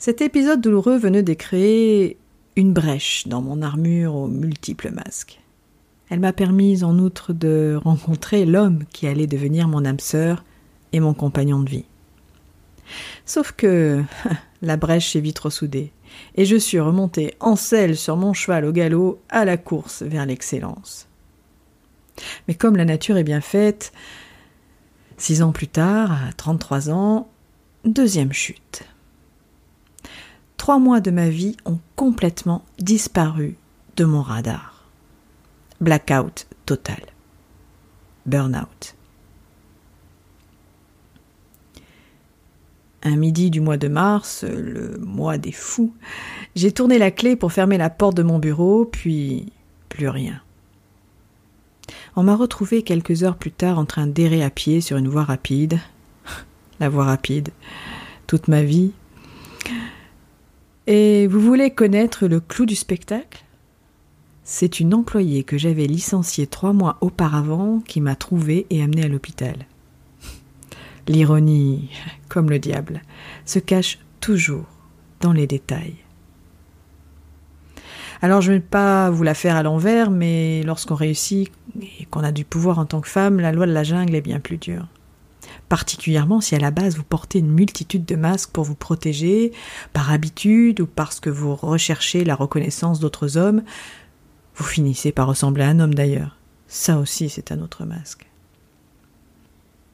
Cet 0.00 0.22
épisode 0.22 0.62
douloureux 0.62 0.96
venait 0.96 1.22
de 1.22 1.34
créer 1.34 2.16
une 2.56 2.72
brèche 2.72 3.28
dans 3.28 3.42
mon 3.42 3.60
armure 3.60 4.14
aux 4.14 4.28
multiples 4.28 4.90
masques. 4.90 5.40
Elle 6.08 6.20
m'a 6.20 6.32
permis 6.32 6.82
en 6.82 6.98
outre 6.98 7.34
de 7.34 7.78
rencontrer 7.84 8.46
l'homme 8.46 8.84
qui 8.94 9.06
allait 9.06 9.26
devenir 9.26 9.68
mon 9.68 9.84
âme 9.84 10.00
sœur 10.00 10.42
et 10.94 11.00
mon 11.00 11.12
compagnon 11.12 11.60
de 11.60 11.68
vie. 11.68 11.84
Sauf 13.26 13.52
que 13.52 14.02
la 14.62 14.78
brèche 14.78 15.16
est 15.16 15.20
vite 15.20 15.38
ressoudée, 15.38 15.92
et 16.34 16.46
je 16.46 16.56
suis 16.56 16.80
remonté 16.80 17.34
en 17.38 17.54
selle 17.54 17.94
sur 17.94 18.16
mon 18.16 18.32
cheval 18.32 18.64
au 18.64 18.72
galop 18.72 19.20
à 19.28 19.44
la 19.44 19.58
course 19.58 20.02
vers 20.02 20.24
l'excellence. 20.24 21.08
Mais 22.48 22.54
comme 22.54 22.78
la 22.78 22.86
nature 22.86 23.18
est 23.18 23.22
bien 23.22 23.42
faite, 23.42 23.92
six 25.18 25.42
ans 25.42 25.52
plus 25.52 25.68
tard, 25.68 26.10
à 26.10 26.32
33 26.32 26.88
ans, 26.88 27.28
deuxième 27.84 28.32
chute. 28.32 28.86
Trois 30.60 30.78
mois 30.78 31.00
de 31.00 31.10
ma 31.10 31.30
vie 31.30 31.56
ont 31.64 31.78
complètement 31.96 32.66
disparu 32.78 33.56
de 33.96 34.04
mon 34.04 34.20
radar. 34.20 34.90
Blackout 35.80 36.46
total. 36.66 37.00
Burnout. 38.26 38.94
Un 43.02 43.16
midi 43.16 43.50
du 43.50 43.62
mois 43.62 43.78
de 43.78 43.88
mars, 43.88 44.44
le 44.44 44.98
mois 44.98 45.38
des 45.38 45.50
fous, 45.50 45.94
j'ai 46.54 46.72
tourné 46.72 46.98
la 46.98 47.10
clé 47.10 47.36
pour 47.36 47.52
fermer 47.52 47.78
la 47.78 47.88
porte 47.88 48.18
de 48.18 48.22
mon 48.22 48.38
bureau, 48.38 48.84
puis 48.84 49.54
plus 49.88 50.10
rien. 50.10 50.42
On 52.16 52.22
m'a 52.22 52.36
retrouvé 52.36 52.82
quelques 52.82 53.22
heures 53.22 53.38
plus 53.38 53.50
tard 53.50 53.78
en 53.78 53.86
train 53.86 54.06
d'errer 54.06 54.44
à 54.44 54.50
pied 54.50 54.82
sur 54.82 54.98
une 54.98 55.08
voie 55.08 55.24
rapide. 55.24 55.80
la 56.80 56.90
voie 56.90 57.06
rapide. 57.06 57.48
Toute 58.26 58.46
ma 58.46 58.62
vie. 58.62 58.92
Et 60.92 61.28
vous 61.28 61.38
voulez 61.38 61.70
connaître 61.70 62.26
le 62.26 62.40
clou 62.40 62.66
du 62.66 62.74
spectacle? 62.74 63.44
C'est 64.42 64.80
une 64.80 64.92
employée 64.92 65.44
que 65.44 65.56
j'avais 65.56 65.86
licenciée 65.86 66.48
trois 66.48 66.72
mois 66.72 66.98
auparavant 67.00 67.78
qui 67.78 68.00
m'a 68.00 68.16
trouvée 68.16 68.66
et 68.70 68.82
amenée 68.82 69.04
à 69.04 69.08
l'hôpital. 69.08 69.54
L'ironie, 71.06 71.90
comme 72.28 72.50
le 72.50 72.58
diable, 72.58 73.02
se 73.44 73.60
cache 73.60 74.00
toujours 74.18 74.66
dans 75.20 75.32
les 75.32 75.46
détails. 75.46 75.94
Alors 78.20 78.40
je 78.40 78.50
ne 78.50 78.56
vais 78.56 78.60
pas 78.60 79.10
vous 79.10 79.22
la 79.22 79.34
faire 79.34 79.54
à 79.54 79.62
l'envers, 79.62 80.10
mais 80.10 80.64
lorsqu'on 80.64 80.96
réussit 80.96 81.52
et 81.80 82.04
qu'on 82.06 82.24
a 82.24 82.32
du 82.32 82.44
pouvoir 82.44 82.80
en 82.80 82.84
tant 82.84 83.00
que 83.00 83.08
femme, 83.08 83.38
la 83.38 83.52
loi 83.52 83.66
de 83.66 83.72
la 83.72 83.84
jungle 83.84 84.16
est 84.16 84.20
bien 84.22 84.40
plus 84.40 84.58
dure 84.58 84.88
particulièrement 85.70 86.42
si 86.42 86.54
à 86.54 86.58
la 86.58 86.72
base 86.72 86.96
vous 86.96 87.04
portez 87.04 87.38
une 87.38 87.52
multitude 87.52 88.04
de 88.04 88.16
masques 88.16 88.50
pour 88.50 88.64
vous 88.64 88.74
protéger, 88.74 89.52
par 89.94 90.10
habitude 90.10 90.80
ou 90.80 90.86
parce 90.86 91.20
que 91.20 91.30
vous 91.30 91.54
recherchez 91.54 92.24
la 92.24 92.34
reconnaissance 92.34 93.00
d'autres 93.00 93.38
hommes, 93.38 93.62
vous 94.56 94.64
finissez 94.64 95.12
par 95.12 95.28
ressembler 95.28 95.62
à 95.62 95.68
un 95.68 95.80
homme 95.80 95.94
d'ailleurs. 95.94 96.36
Ça 96.66 96.98
aussi 96.98 97.30
c'est 97.30 97.52
un 97.52 97.60
autre 97.60 97.84
masque. 97.86 98.26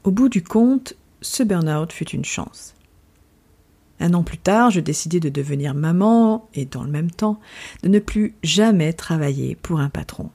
Au 0.02 0.10
bout 0.10 0.30
du 0.30 0.42
compte, 0.42 0.94
ce 1.20 1.42
burn-out 1.42 1.92
fut 1.92 2.08
une 2.08 2.24
chance. 2.24 2.74
Un 4.00 4.14
an 4.14 4.22
plus 4.22 4.38
tard, 4.38 4.70
je 4.70 4.80
décidai 4.80 5.20
de 5.20 5.28
devenir 5.28 5.74
maman 5.74 6.48
et 6.54 6.64
dans 6.64 6.84
le 6.84 6.90
même 6.90 7.10
temps 7.10 7.38
de 7.82 7.88
ne 7.88 7.98
plus 7.98 8.34
jamais 8.42 8.94
travailler 8.94 9.56
pour 9.56 9.80
un 9.80 9.90
patron. 9.90 10.30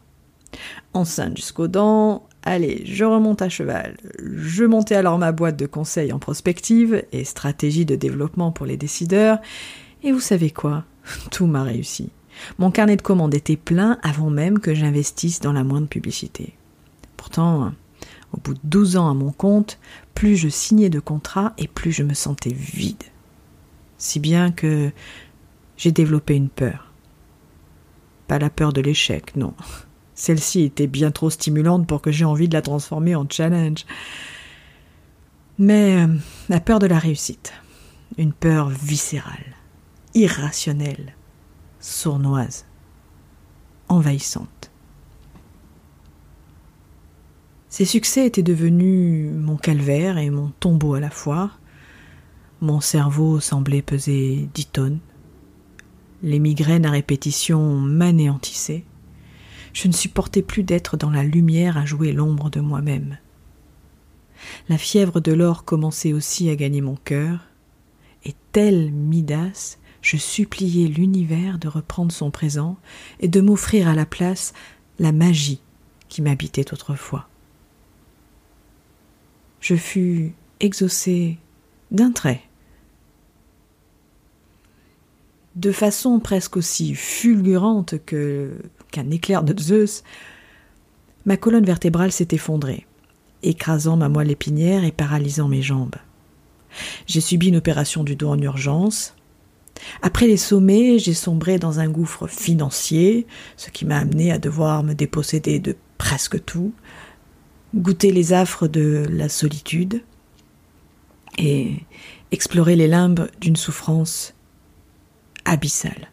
Enceinte 0.94 1.38
jusqu'aux 1.38 1.68
dents, 1.68 2.28
Allez, 2.44 2.84
je 2.86 3.06
remonte 3.06 3.42
à 3.42 3.50
cheval. 3.50 3.98
Je 4.20 4.64
montais 4.64 4.96
alors 4.96 5.20
ma 5.20 5.32
boîte 5.32 5.58
de 5.58 5.68
conseils 5.68 6.12
en 6.12 6.20
prospective 6.20 7.04
et 7.12 7.24
stratégie 7.24 7.86
de 7.86 7.96
développement 7.96 8.52
pour 8.52 8.66
les 8.66 8.78
décideurs. 8.78 9.40
Et 10.04 10.12
vous 10.12 10.20
savez 10.20 10.50
quoi? 10.50 10.84
Tout 11.32 11.46
m'a 11.46 11.64
réussi. 11.64 12.10
Mon 12.58 12.72
carnet 12.72 12.96
de 12.96 13.02
commandes 13.02 13.36
était 13.36 13.58
plein 13.58 14.00
avant 14.02 14.30
même 14.30 14.60
que 14.60 14.74
j'investisse 14.74 15.40
dans 15.40 15.54
la 15.54 15.64
moindre 15.64 15.88
publicité. 15.88 16.54
Pourtant, 17.18 17.74
au 18.34 18.40
bout 18.40 18.56
de 18.56 18.60
12 18.64 18.98
ans 18.98 19.10
à 19.10 19.14
mon 19.14 19.32
compte, 19.32 19.78
plus 20.16 20.36
je 20.36 20.50
signais 20.50 20.90
de 20.90 21.00
contrats 21.00 21.54
et 21.58 21.68
plus 21.68 21.92
je 21.92 22.04
me 22.04 22.14
sentais 22.14 22.54
vide. 22.54 23.04
Si 23.98 24.20
bien 24.20 24.52
que 24.52 24.92
j'ai 25.78 25.92
développé 25.92 26.36
une 26.36 26.50
peur. 26.50 26.92
Pas 28.28 28.40
la 28.40 28.50
peur 28.50 28.74
de 28.74 28.82
l'échec, 28.82 29.36
non. 29.36 29.54
Celle-ci 30.22 30.62
était 30.62 30.86
bien 30.86 31.10
trop 31.10 31.32
stimulante 31.32 31.88
pour 31.88 32.00
que 32.00 32.12
j'aie 32.12 32.26
envie 32.26 32.48
de 32.48 32.54
la 32.54 32.62
transformer 32.62 33.16
en 33.16 33.26
challenge. 33.28 33.88
Mais 35.58 35.98
euh, 35.98 36.16
la 36.48 36.60
peur 36.60 36.78
de 36.78 36.86
la 36.86 37.00
réussite, 37.00 37.54
une 38.20 38.32
peur 38.32 38.70
viscérale, 38.70 39.56
irrationnelle, 40.14 41.16
sournoise, 41.80 42.68
envahissante. 43.90 44.70
Ces 47.70 47.86
succès 47.86 48.28
étaient 48.28 48.44
devenus 48.44 49.28
mon 49.34 49.58
calvaire 49.58 50.20
et 50.20 50.30
mon 50.30 50.52
tombeau 50.60 50.94
à 50.94 51.00
la 51.00 51.10
fois. 51.10 51.50
Mon 52.62 52.80
cerveau 52.80 53.40
semblait 53.40 53.82
peser 53.82 54.48
dix 54.54 54.68
tonnes. 54.68 55.00
Les 56.22 56.38
migraines 56.38 56.86
à 56.86 56.92
répétition 56.92 57.80
m'anéantissaient. 57.80 58.86
Je 59.74 59.88
ne 59.88 59.94
supportais 59.94 60.42
plus 60.42 60.64
d'être 60.64 60.98
dans 60.98 61.10
la 61.10 61.24
lumière 61.24 61.78
à 61.78 61.86
jouer 61.86 62.12
l'ombre 62.12 62.50
de 62.50 62.60
moi-même. 62.60 63.18
La 64.70 64.78
fièvre 64.78 65.20
de 65.20 65.32
l'or 65.32 65.66
commençait 65.66 66.14
aussi 66.14 66.50
à 66.50 66.56
gagner 66.56 66.82
mon 66.82 66.96
cœur, 66.96 67.48
et 68.26 68.36
tel 68.52 68.92
Midas, 68.92 69.78
je 70.02 70.18
suppliais 70.18 70.88
l'univers 70.88 71.60
de 71.60 71.68
reprendre 71.68 72.12
son 72.12 72.32
présent 72.32 72.78
et 73.20 73.28
de 73.28 73.42
m'offrir 73.42 73.88
à 73.88 73.96
la 73.96 74.06
place 74.06 74.54
la 75.00 75.12
magie 75.12 75.62
qui 76.10 76.22
m'habitait 76.22 76.74
autrefois. 76.74 77.28
Je 79.60 79.76
fus 79.76 80.34
exaucé 80.60 81.38
d'un 81.92 82.12
trait. 82.12 82.42
De 85.56 85.72
façon 85.72 86.20
presque 86.20 86.58
aussi 86.58 86.96
fulgurante 86.96 87.96
que 88.06 88.58
qu'un 88.92 89.10
éclair 89.12 89.44
de 89.44 89.58
Zeus, 89.60 90.04
ma 91.26 91.38
colonne 91.38 91.66
vertébrale 91.66 92.12
s'est 92.12 92.28
effondrée, 92.32 92.86
écrasant 93.44 93.98
ma 93.98 94.10
moelle 94.10 94.32
épinière 94.32 94.84
et 94.84 94.92
paralysant 94.92 95.48
mes 95.48 95.62
jambes. 95.62 95.96
J'ai 97.08 97.22
subi 97.22 97.48
une 97.48 97.58
opération 97.58 98.04
du 98.04 98.16
dos 98.16 98.30
en 98.30 98.40
urgence. 98.40 99.16
Après 100.02 100.28
les 100.28 100.38
sommets, 100.38 101.00
j'ai 101.00 101.14
sombré 101.14 101.58
dans 101.58 101.80
un 101.80 101.90
gouffre 101.90 102.28
financier, 102.28 103.26
ce 103.58 103.70
qui 103.70 103.86
m'a 103.86 103.98
amené 103.98 104.32
à 104.32 104.38
devoir 104.38 104.84
me 104.84 104.94
déposséder 104.94 105.60
de 105.60 105.76
presque 105.98 106.44
tout, 106.46 106.74
goûter 107.76 108.12
les 108.12 108.34
affres 108.34 108.68
de 108.68 109.06
la 109.10 109.30
solitude 109.30 110.04
et 111.38 111.76
explorer 112.32 112.76
les 112.76 112.88
limbes 112.88 113.28
d'une 113.40 113.56
souffrance 113.56 114.34
abyssale. 115.46 116.12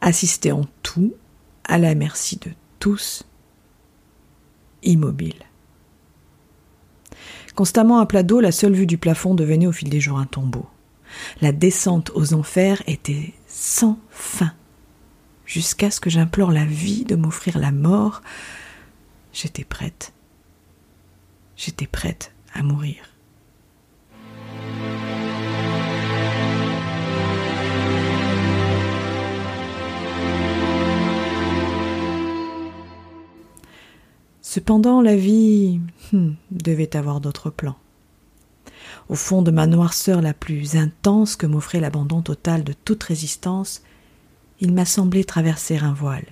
Assister 0.00 0.52
en 0.52 0.66
tout 0.82 1.14
à 1.72 1.78
la 1.78 1.94
merci 1.94 2.36
de 2.36 2.50
tous, 2.80 3.24
immobile. 4.82 5.42
Constamment 7.54 7.98
à 7.98 8.04
plat 8.04 8.22
d'eau, 8.22 8.40
la 8.40 8.52
seule 8.52 8.74
vue 8.74 8.86
du 8.86 8.98
plafond 8.98 9.34
devenait 9.34 9.66
au 9.66 9.72
fil 9.72 9.88
des 9.88 9.98
jours 9.98 10.18
un 10.18 10.26
tombeau. 10.26 10.66
La 11.40 11.50
descente 11.50 12.10
aux 12.14 12.34
enfers 12.34 12.82
était 12.86 13.32
sans 13.46 13.98
fin. 14.10 14.52
Jusqu'à 15.46 15.90
ce 15.90 15.98
que 15.98 16.10
j'implore 16.10 16.52
la 16.52 16.66
vie 16.66 17.06
de 17.06 17.16
m'offrir 17.16 17.56
la 17.56 17.72
mort, 17.72 18.20
j'étais 19.32 19.64
prête. 19.64 20.12
J'étais 21.56 21.86
prête 21.86 22.34
à 22.52 22.62
mourir. 22.62 23.11
Cependant, 34.54 35.00
la 35.00 35.16
vie 35.16 35.80
hmm, 36.12 36.32
devait 36.50 36.94
avoir 36.94 37.22
d'autres 37.22 37.48
plans. 37.48 37.78
Au 39.08 39.14
fond 39.14 39.40
de 39.40 39.50
ma 39.50 39.66
noirceur 39.66 40.20
la 40.20 40.34
plus 40.34 40.76
intense 40.76 41.36
que 41.36 41.46
m'offrait 41.46 41.80
l'abandon 41.80 42.20
total 42.20 42.62
de 42.62 42.74
toute 42.74 43.02
résistance, 43.02 43.82
il 44.60 44.74
m'a 44.74 44.84
semblé 44.84 45.24
traverser 45.24 45.78
un 45.78 45.94
voile. 45.94 46.26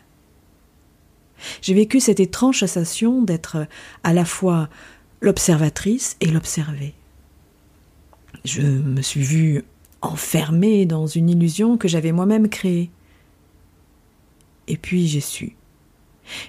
J'ai 1.62 1.72
vécu 1.72 1.98
cette 1.98 2.20
étrange 2.20 2.60
sensation 2.60 3.22
d'être 3.22 3.66
à 4.04 4.12
la 4.12 4.26
fois 4.26 4.68
l'observatrice 5.22 6.18
et 6.20 6.26
l'observer. 6.26 6.92
Je 8.44 8.60
me 8.60 9.00
suis 9.00 9.22
vue 9.22 9.64
enfermée 10.02 10.84
dans 10.84 11.06
une 11.06 11.30
illusion 11.30 11.78
que 11.78 11.88
j'avais 11.88 12.12
moi-même 12.12 12.50
créée. 12.50 12.90
Et 14.68 14.76
puis 14.76 15.08
j'ai 15.08 15.22
su. 15.22 15.56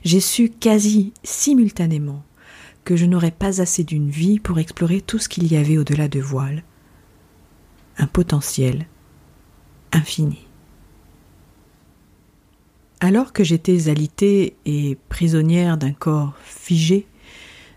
J'ai 0.04 0.20
su 0.20 0.50
quasi 0.50 1.14
simultanément 1.24 2.24
que 2.84 2.96
je 2.96 3.06
n'aurais 3.06 3.32
pas 3.32 3.62
assez 3.62 3.84
d'une 3.84 4.10
vie 4.10 4.40
pour 4.40 4.60
explorer 4.60 5.02
tout 5.02 5.20
ce 5.20 5.30
qu'il 5.30 5.52
y 5.52 5.56
avait 5.56 5.78
au-delà 5.78 6.08
de 6.08 6.20
voile. 6.20 6.64
Un 7.98 8.08
potentiel 8.08 8.88
infini. 9.92 10.48
Alors 13.00 13.34
que 13.34 13.44
j'étais 13.44 13.90
alitée 13.90 14.56
et 14.66 14.98
prisonnière 15.10 15.78
d'un 15.78 15.92
corps 15.92 16.34
figé, 16.44 17.08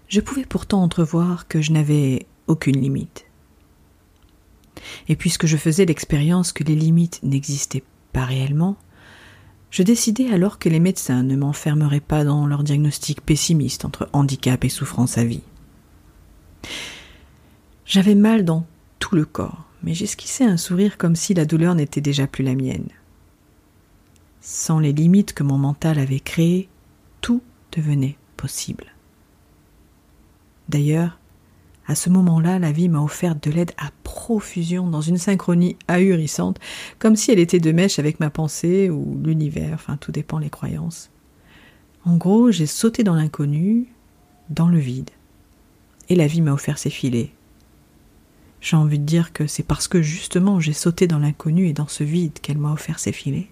je 0.09 0.21
pouvais 0.21 0.45
pourtant 0.45 0.83
entrevoir 0.83 1.49
que 1.49 1.63
je 1.63 1.73
n'avais 1.73 2.27
aucune 2.47 2.79
limite. 2.79 3.27
Et 5.09 5.17
puisque 5.17 5.47
je 5.47 5.57
faisais 5.57 5.87
l'expérience 5.87 6.53
que 6.53 6.63
les 6.65 6.75
limites 6.75 7.21
n'existaient 7.23 7.85
pas 8.13 8.25
réellement, 8.25 8.77
je 9.75 9.83
décidai 9.83 10.33
alors 10.33 10.61
que 10.61 10.69
les 10.69 10.79
médecins 10.79 11.25
ne 11.25 11.35
m'enfermeraient 11.35 11.99
pas 11.99 12.23
dans 12.23 12.47
leur 12.47 12.63
diagnostic 12.63 13.21
pessimiste 13.21 13.85
entre 13.85 14.09
handicap 14.13 14.63
et 14.65 14.69
souffrance 14.69 15.19
à 15.19 15.25
vie. 15.25 15.43
J'avais 17.85 18.15
mal 18.15 18.45
dans 18.45 18.69
tout 19.01 19.17
le 19.17 19.25
corps, 19.25 19.65
mais 19.83 19.93
j'esquissais 19.93 20.45
un 20.45 20.59
sourire 20.59 20.97
comme 20.97 21.17
si 21.17 21.35
la 21.35 21.45
douleur 21.45 21.75
n'était 21.75 22.01
déjà 22.01 22.29
plus 22.29 22.45
la 22.45 22.55
mienne. 22.55 22.87
Sans 24.41 24.79
les 24.79 24.93
limites 24.93 25.33
que 25.33 25.43
mon 25.43 25.59
mental 25.59 25.99
avait 25.99 26.21
créées, 26.21 26.69
tout 27.21 27.43
devenait 27.73 28.17
possible. 28.37 28.95
D'ailleurs, 30.69 31.19
à 31.87 31.95
ce 31.95 32.09
moment-là, 32.11 32.59
la 32.59 32.73
vie 32.73 32.89
m'a 32.89 33.03
offert 33.03 33.35
de 33.35 33.51
l'aide 33.51 33.73
à 33.77 33.91
profusion 34.03 34.89
dans 34.89 35.03
une 35.03 35.19
synchronie 35.19 35.77
ahurissante, 35.87 36.59
comme 36.99 37.17
si 37.17 37.31
elle 37.31 37.39
était 37.39 37.61
de 37.61 37.73
mèche 37.73 37.99
avec 37.99 38.21
ma 38.21 38.31
pensée 38.31 38.89
ou 38.89 39.21
l'univers, 39.23 39.75
enfin 39.75 39.97
tout 39.99 40.13
dépend 40.13 40.39
les 40.39 40.51
croyances. 40.51 41.11
En 42.05 42.17
gros, 42.17 42.51
j'ai 42.51 42.67
sauté 42.67 43.03
dans 43.03 43.15
l'inconnu, 43.15 43.87
dans 44.51 44.69
le 44.69 44.79
vide. 44.79 45.11
Et 46.09 46.15
la 46.15 46.27
vie 46.27 46.43
m'a 46.43 46.53
offert 46.53 46.79
ses 46.79 46.91
filets. 46.91 47.33
J'ai 48.61 48.77
envie 48.77 48.99
de 48.99 49.05
dire 49.05 49.33
que 49.33 49.47
c'est 49.47 49.63
parce 49.63 49.89
que 49.89 50.01
justement 50.01 50.61
j'ai 50.61 50.73
sauté 50.73 51.07
dans 51.07 51.19
l'inconnu 51.19 51.69
et 51.69 51.75
dans 51.75 51.89
ce 51.89 52.03
vide 52.03 52.39
qu'elle 52.41 52.59
m'a 52.59 52.73
offert 52.73 52.99
ses 52.99 53.13
filets 53.13 53.49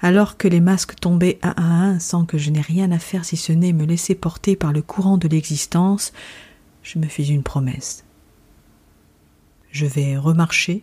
alors 0.00 0.36
que 0.36 0.48
les 0.48 0.60
masques 0.60 0.96
tombaient 1.00 1.38
un 1.42 1.54
à 1.56 1.62
un 1.62 1.98
sans 1.98 2.24
que 2.24 2.38
je 2.38 2.50
n'ai 2.50 2.60
rien 2.60 2.90
à 2.92 2.98
faire 2.98 3.24
si 3.24 3.36
ce 3.36 3.52
n'est 3.52 3.72
me 3.72 3.84
laisser 3.84 4.14
porter 4.14 4.56
par 4.56 4.72
le 4.72 4.82
courant 4.82 5.16
de 5.16 5.28
l'existence, 5.28 6.12
je 6.86 7.00
me 7.00 7.06
fis 7.06 7.26
une 7.26 7.42
promesse. 7.42 8.04
Je 9.72 9.86
vais 9.86 10.16
remarcher 10.16 10.82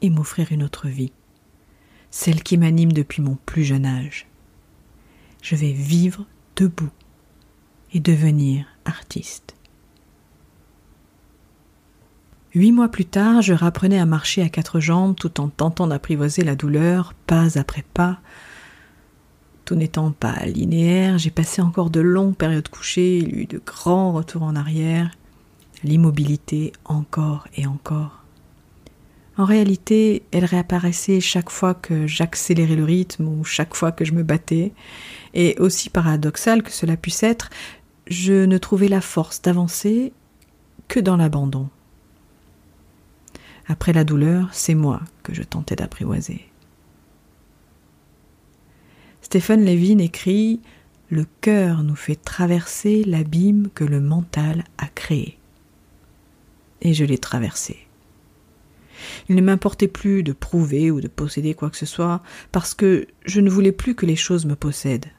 et 0.00 0.08
m'offrir 0.08 0.50
une 0.52 0.62
autre 0.62 0.88
vie, 0.88 1.12
celle 2.10 2.42
qui 2.42 2.56
m'anime 2.56 2.92
depuis 2.92 3.20
mon 3.20 3.36
plus 3.44 3.62
jeune 3.62 3.84
âge. 3.84 4.26
Je 5.42 5.54
vais 5.54 5.72
vivre 5.72 6.24
debout 6.56 6.90
et 7.92 8.00
devenir 8.00 8.64
artiste. 8.86 9.54
Huit 12.54 12.72
mois 12.72 12.88
plus 12.88 13.04
tard, 13.04 13.42
je 13.42 13.52
rapprenais 13.52 13.98
à 13.98 14.06
marcher 14.06 14.40
à 14.40 14.48
quatre 14.48 14.80
jambes 14.80 15.14
tout 15.14 15.40
en 15.40 15.48
tentant 15.48 15.86
d'apprivoiser 15.86 16.42
la 16.42 16.56
douleur, 16.56 17.12
pas 17.26 17.58
après 17.58 17.84
pas. 17.92 18.20
Tout 19.66 19.74
n'étant 19.74 20.10
pas 20.10 20.46
linéaire, 20.46 21.18
j'ai 21.18 21.30
passé 21.30 21.60
encore 21.60 21.90
de 21.90 22.00
longues 22.00 22.36
périodes 22.36 22.68
couchées, 22.68 23.18
il 23.18 23.36
y 23.36 23.40
eut 23.42 23.46
de 23.46 23.60
grands 23.64 24.12
retours 24.12 24.42
en 24.42 24.56
arrière, 24.56 25.10
l'immobilité 25.84 26.72
encore 26.84 27.46
et 27.56 27.66
encore. 27.66 28.24
En 29.36 29.44
réalité, 29.44 30.22
elle 30.32 30.44
réapparaissait 30.44 31.20
chaque 31.20 31.50
fois 31.50 31.74
que 31.74 32.06
j'accélérais 32.06 32.76
le 32.76 32.84
rythme 32.84 33.28
ou 33.28 33.44
chaque 33.44 33.74
fois 33.74 33.92
que 33.92 34.04
je 34.04 34.12
me 34.12 34.22
battais, 34.22 34.72
et 35.34 35.56
aussi 35.58 35.90
paradoxal 35.90 36.62
que 36.62 36.70
cela 36.70 36.96
puisse 36.96 37.22
être, 37.22 37.50
je 38.06 38.44
ne 38.44 38.58
trouvais 38.58 38.88
la 38.88 39.00
force 39.00 39.42
d'avancer 39.42 40.12
que 40.88 41.00
dans 41.00 41.16
l'abandon. 41.16 41.68
Après 43.66 43.92
la 43.92 44.04
douleur, 44.04 44.48
c'est 44.52 44.74
moi 44.74 45.00
que 45.22 45.34
je 45.34 45.42
tentais 45.42 45.76
d'apprivoiser. 45.76 46.46
Stephen 49.22 49.64
Levin 49.64 49.98
écrit 49.98 50.60
Le 51.08 51.26
cœur 51.40 51.82
nous 51.82 51.96
fait 51.96 52.14
traverser 52.14 53.02
l'abîme 53.04 53.68
que 53.74 53.84
le 53.84 54.00
mental 54.00 54.64
a 54.78 54.86
créé. 54.86 55.38
Et 56.84 56.94
je 56.94 57.04
l'ai 57.04 57.18
traversé. 57.18 57.78
Il 59.28 59.36
ne 59.36 59.42
m'importait 59.42 59.88
plus 59.88 60.22
de 60.22 60.32
prouver 60.32 60.90
ou 60.90 61.00
de 61.00 61.08
posséder 61.08 61.54
quoi 61.54 61.70
que 61.70 61.76
ce 61.76 61.86
soit, 61.86 62.22
parce 62.52 62.74
que 62.74 63.06
je 63.24 63.40
ne 63.40 63.50
voulais 63.50 63.72
plus 63.72 63.94
que 63.94 64.06
les 64.06 64.16
choses 64.16 64.46
me 64.46 64.56
possèdent. 64.56 65.10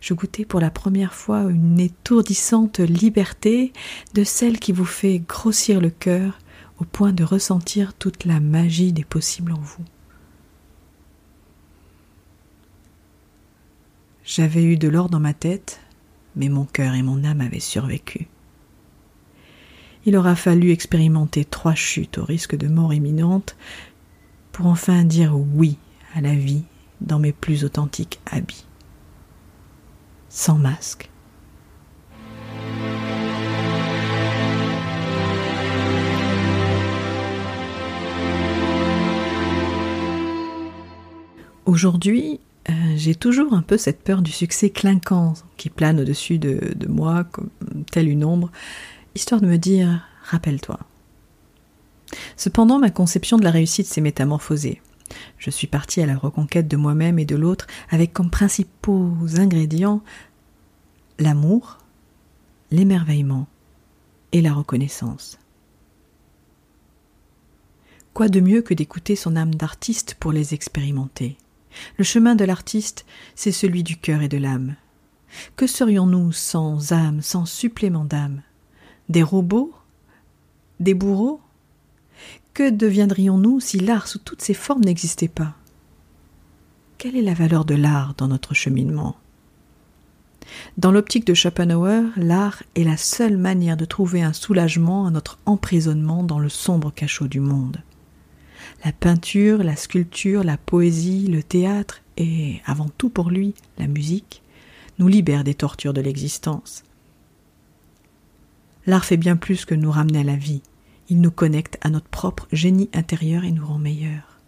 Je 0.00 0.14
goûtais 0.14 0.44
pour 0.44 0.60
la 0.60 0.70
première 0.70 1.14
fois 1.14 1.42
une 1.44 1.80
étourdissante 1.80 2.80
liberté 2.80 3.72
de 4.14 4.24
celle 4.24 4.58
qui 4.58 4.72
vous 4.72 4.84
fait 4.84 5.18
grossir 5.20 5.80
le 5.80 5.90
cœur 5.90 6.38
au 6.78 6.84
point 6.84 7.12
de 7.12 7.24
ressentir 7.24 7.94
toute 7.94 8.24
la 8.24 8.40
magie 8.40 8.92
des 8.92 9.04
possibles 9.04 9.52
en 9.52 9.60
vous. 9.60 9.84
J'avais 14.24 14.62
eu 14.62 14.76
de 14.76 14.88
l'or 14.88 15.08
dans 15.08 15.20
ma 15.20 15.34
tête, 15.34 15.80
mais 16.36 16.48
mon 16.48 16.64
cœur 16.64 16.94
et 16.94 17.02
mon 17.02 17.24
âme 17.24 17.40
avaient 17.40 17.60
survécu. 17.60 18.28
Il 20.04 20.16
aura 20.16 20.34
fallu 20.34 20.70
expérimenter 20.70 21.44
trois 21.44 21.74
chutes 21.74 22.18
au 22.18 22.24
risque 22.24 22.56
de 22.56 22.66
mort 22.66 22.92
imminente 22.92 23.56
pour 24.50 24.66
enfin 24.66 25.04
dire 25.04 25.36
oui 25.36 25.78
à 26.14 26.20
la 26.20 26.34
vie 26.34 26.64
dans 27.00 27.18
mes 27.18 27.32
plus 27.32 27.64
authentiques 27.64 28.20
habits. 28.30 28.66
Sans 30.28 30.58
masque, 30.58 31.08
Aujourd'hui, 41.64 42.40
euh, 42.68 42.72
j'ai 42.96 43.14
toujours 43.14 43.54
un 43.54 43.62
peu 43.62 43.78
cette 43.78 44.02
peur 44.02 44.20
du 44.20 44.32
succès 44.32 44.68
clinquant 44.68 45.34
qui 45.56 45.70
plane 45.70 46.00
au-dessus 46.00 46.38
de, 46.38 46.74
de, 46.74 46.88
moi 46.88 47.24
comme 47.24 47.48
telle 47.90 48.08
une 48.08 48.24
ombre, 48.24 48.50
histoire 49.14 49.40
de 49.40 49.46
me 49.46 49.58
dire 49.58 50.06
rappelle-toi. 50.24 50.78
Cependant, 52.36 52.78
ma 52.78 52.90
conception 52.90 53.38
de 53.38 53.44
la 53.44 53.50
réussite 53.50 53.86
s'est 53.86 54.00
métamorphosée. 54.00 54.80
Je 55.38 55.50
suis 55.50 55.66
partie 55.66 56.00
à 56.00 56.06
la 56.06 56.16
reconquête 56.16 56.68
de 56.68 56.76
moi-même 56.76 57.18
et 57.18 57.24
de 57.24 57.36
l'autre 57.36 57.66
avec 57.90 58.12
comme 58.12 58.30
principaux 58.30 59.12
ingrédients 59.36 60.02
l'amour, 61.18 61.78
l'émerveillement 62.70 63.46
et 64.32 64.40
la 64.40 64.52
reconnaissance. 64.52 65.38
Quoi 68.14 68.28
de 68.28 68.40
mieux 68.40 68.62
que 68.62 68.74
d'écouter 68.74 69.16
son 69.16 69.36
âme 69.36 69.54
d'artiste 69.54 70.16
pour 70.18 70.32
les 70.32 70.54
expérimenter? 70.54 71.36
Le 71.96 72.04
chemin 72.04 72.34
de 72.34 72.44
l'artiste, 72.44 73.06
c'est 73.34 73.52
celui 73.52 73.82
du 73.82 73.96
cœur 73.96 74.22
et 74.22 74.28
de 74.28 74.36
l'âme. 74.36 74.76
Que 75.56 75.66
serions-nous 75.66 76.32
sans 76.32 76.92
âme, 76.92 77.22
sans 77.22 77.46
supplément 77.46 78.04
d'âme? 78.04 78.42
Des 79.12 79.22
robots 79.22 79.74
Des 80.80 80.94
bourreaux? 80.94 81.42
Que 82.54 82.70
deviendrions-nous 82.70 83.60
si 83.60 83.78
l'art 83.78 84.08
sous 84.08 84.18
toutes 84.18 84.40
ses 84.40 84.54
formes 84.54 84.82
n'existait 84.82 85.28
pas? 85.28 85.52
Quelle 86.96 87.16
est 87.16 87.20
la 87.20 87.34
valeur 87.34 87.66
de 87.66 87.74
l'art 87.74 88.14
dans 88.16 88.28
notre 88.28 88.54
cheminement? 88.54 89.16
Dans 90.78 90.90
l'optique 90.90 91.26
de 91.26 91.34
Schopenhauer, 91.34 92.04
l'art 92.16 92.62
est 92.74 92.84
la 92.84 92.96
seule 92.96 93.36
manière 93.36 93.76
de 93.76 93.84
trouver 93.84 94.22
un 94.22 94.32
soulagement 94.32 95.04
à 95.04 95.10
notre 95.10 95.38
emprisonnement 95.44 96.22
dans 96.22 96.38
le 96.38 96.48
sombre 96.48 96.90
cachot 96.90 97.28
du 97.28 97.40
monde. 97.40 97.82
La 98.82 98.92
peinture, 98.92 99.62
la 99.62 99.76
sculpture, 99.76 100.42
la 100.42 100.56
poésie, 100.56 101.26
le 101.26 101.42
théâtre 101.42 102.00
et, 102.16 102.62
avant 102.64 102.88
tout 102.96 103.10
pour 103.10 103.28
lui, 103.28 103.52
la 103.76 103.88
musique, 103.88 104.40
nous 104.98 105.08
libèrent 105.08 105.44
des 105.44 105.52
tortures 105.52 105.92
de 105.92 106.00
l'existence. 106.00 106.82
L'art 108.86 109.04
fait 109.04 109.16
bien 109.16 109.36
plus 109.36 109.64
que 109.64 109.74
nous 109.74 109.90
ramener 109.90 110.20
à 110.20 110.24
la 110.24 110.36
vie, 110.36 110.62
il 111.08 111.20
nous 111.20 111.30
connecte 111.30 111.78
à 111.82 111.90
notre 111.90 112.08
propre 112.08 112.48
génie 112.52 112.90
intérieur 112.94 113.44
et 113.44 113.52
nous 113.52 113.66
rend 113.66 113.78
meilleurs. 113.78 114.38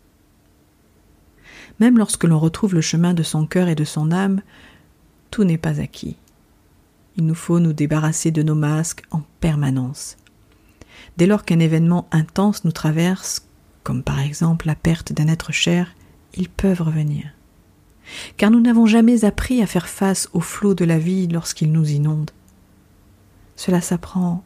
Même 1.80 1.98
lorsque 1.98 2.24
l'on 2.24 2.38
retrouve 2.38 2.74
le 2.74 2.80
chemin 2.80 3.14
de 3.14 3.22
son 3.22 3.46
cœur 3.46 3.68
et 3.68 3.74
de 3.74 3.84
son 3.84 4.12
âme, 4.12 4.42
tout 5.30 5.44
n'est 5.44 5.58
pas 5.58 5.80
acquis. 5.80 6.16
Il 7.16 7.26
nous 7.26 7.34
faut 7.34 7.60
nous 7.60 7.72
débarrasser 7.72 8.30
de 8.30 8.42
nos 8.42 8.54
masques 8.54 9.04
en 9.10 9.22
permanence. 9.40 10.16
Dès 11.16 11.26
lors 11.26 11.44
qu'un 11.44 11.58
événement 11.58 12.08
intense 12.10 12.64
nous 12.64 12.72
traverse, 12.72 13.46
comme 13.82 14.02
par 14.02 14.20
exemple 14.20 14.66
la 14.66 14.74
perte 14.74 15.12
d'un 15.12 15.28
être 15.28 15.52
cher, 15.52 15.94
ils 16.34 16.48
peuvent 16.48 16.82
revenir. 16.82 17.26
Car 18.36 18.50
nous 18.50 18.60
n'avons 18.60 18.86
jamais 18.86 19.24
appris 19.24 19.62
à 19.62 19.66
faire 19.66 19.88
face 19.88 20.28
au 20.32 20.40
flot 20.40 20.74
de 20.74 20.84
la 20.84 20.98
vie 20.98 21.26
lorsqu'il 21.28 21.72
nous 21.72 21.90
inonde. 21.90 22.30
Cela 23.56 23.80
s'apprend 23.80 24.44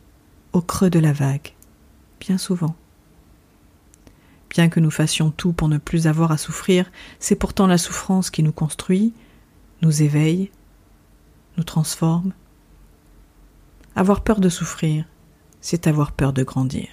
au 0.53 0.61
creux 0.61 0.91
de 0.91 0.99
la 0.99 1.13
vague, 1.13 1.55
bien 2.21 2.39
souvent. 2.39 2.75
Bien 4.51 4.69
que 4.69 4.81
nous 4.81 4.91
fassions 4.91 5.31
tout 5.31 5.53
pour 5.53 5.69
ne 5.69 5.79
plus 5.79 6.07
avoir 6.07 6.33
à 6.33 6.39
souffrir, 6.39 6.91
c'est 7.19 7.37
pourtant 7.37 7.67
la 7.67 7.79
souffrance 7.79 8.31
qui 8.31 8.43
nous 8.43 8.53
construit, 8.53 9.13
nous 9.83 10.03
éveille, 10.03 10.51
nous 11.57 11.65
transforme. 11.65 12.33
Avoir 13.95 14.23
peur 14.23 14.41
de 14.41 14.49
souffrir, 14.49 15.05
c'est 15.61 15.87
avoir 15.87 16.13
peur 16.13 16.33
de 16.33 16.43
grandir. 16.43 16.89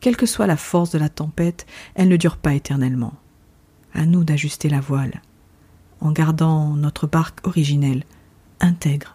Quelle 0.00 0.16
que 0.16 0.26
soit 0.26 0.48
la 0.48 0.56
force 0.56 0.90
de 0.90 0.98
la 0.98 1.08
tempête, 1.08 1.66
elle 1.94 2.08
ne 2.08 2.16
dure 2.16 2.36
pas 2.36 2.54
éternellement. 2.54 3.14
À 3.94 4.04
nous 4.04 4.24
d'ajuster 4.24 4.68
la 4.68 4.80
voile, 4.80 5.20
en 6.00 6.10
gardant 6.10 6.70
notre 6.70 7.06
barque 7.06 7.46
originelle, 7.46 8.04
intègre. 8.58 9.14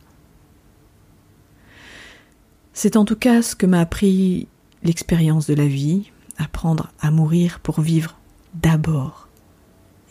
C'est 2.79 2.95
en 2.95 3.05
tout 3.05 3.15
cas 3.15 3.41
ce 3.41 3.55
que 3.55 3.65
m'a 3.65 3.79
appris 3.79 4.47
l'expérience 4.83 5.47
de 5.47 5.55
la 5.55 5.65
vie, 5.65 6.11
apprendre 6.37 6.91
à 6.99 7.09
mourir 7.09 7.59
pour 7.59 7.81
vivre 7.81 8.19
d'abord 8.53 9.29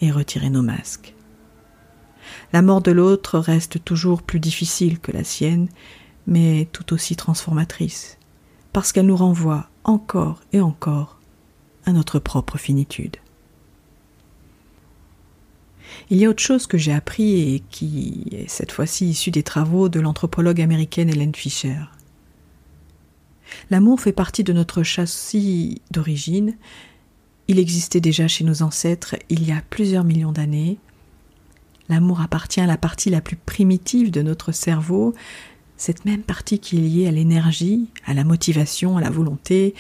et 0.00 0.10
retirer 0.10 0.50
nos 0.50 0.62
masques. 0.62 1.14
La 2.52 2.62
mort 2.62 2.82
de 2.82 2.90
l'autre 2.90 3.38
reste 3.38 3.84
toujours 3.84 4.20
plus 4.20 4.40
difficile 4.40 4.98
que 4.98 5.12
la 5.12 5.22
sienne, 5.22 5.68
mais 6.26 6.66
tout 6.72 6.92
aussi 6.92 7.14
transformatrice, 7.14 8.18
parce 8.72 8.90
qu'elle 8.90 9.06
nous 9.06 9.16
renvoie 9.16 9.68
encore 9.84 10.40
et 10.52 10.60
encore 10.60 11.20
à 11.84 11.92
notre 11.92 12.18
propre 12.18 12.58
finitude. 12.58 13.18
Il 16.10 16.18
y 16.18 16.24
a 16.24 16.30
autre 16.30 16.42
chose 16.42 16.66
que 16.66 16.78
j'ai 16.78 16.92
appris 16.92 17.54
et 17.54 17.62
qui 17.70 18.26
est 18.32 18.50
cette 18.50 18.72
fois-ci 18.72 19.10
issu 19.10 19.30
des 19.30 19.44
travaux 19.44 19.88
de 19.88 20.00
l'anthropologue 20.00 20.60
américaine 20.60 21.10
Helen 21.10 21.32
Fisher. 21.32 21.76
L'amour 23.70 24.00
fait 24.00 24.12
partie 24.12 24.44
de 24.44 24.52
notre 24.52 24.82
châssis 24.82 25.80
d'origine. 25.90 26.56
Il 27.48 27.58
existait 27.58 28.00
déjà 28.00 28.28
chez 28.28 28.44
nos 28.44 28.62
ancêtres 28.62 29.16
il 29.28 29.46
y 29.46 29.52
a 29.52 29.62
plusieurs 29.70 30.04
millions 30.04 30.32
d'années. 30.32 30.78
L'amour 31.88 32.20
appartient 32.20 32.60
à 32.60 32.66
la 32.66 32.76
partie 32.76 33.10
la 33.10 33.20
plus 33.20 33.36
primitive 33.36 34.10
de 34.10 34.22
notre 34.22 34.50
cerveau, 34.52 35.14
cette 35.76 36.04
même 36.04 36.22
partie 36.22 36.58
qui 36.58 36.78
est 36.78 36.80
liée 36.80 37.06
à 37.06 37.12
l'énergie, 37.12 37.88
à 38.04 38.14
la 38.14 38.24
motivation, 38.24 38.96
à 38.96 39.00
la 39.00 39.10
volonté. 39.10 39.74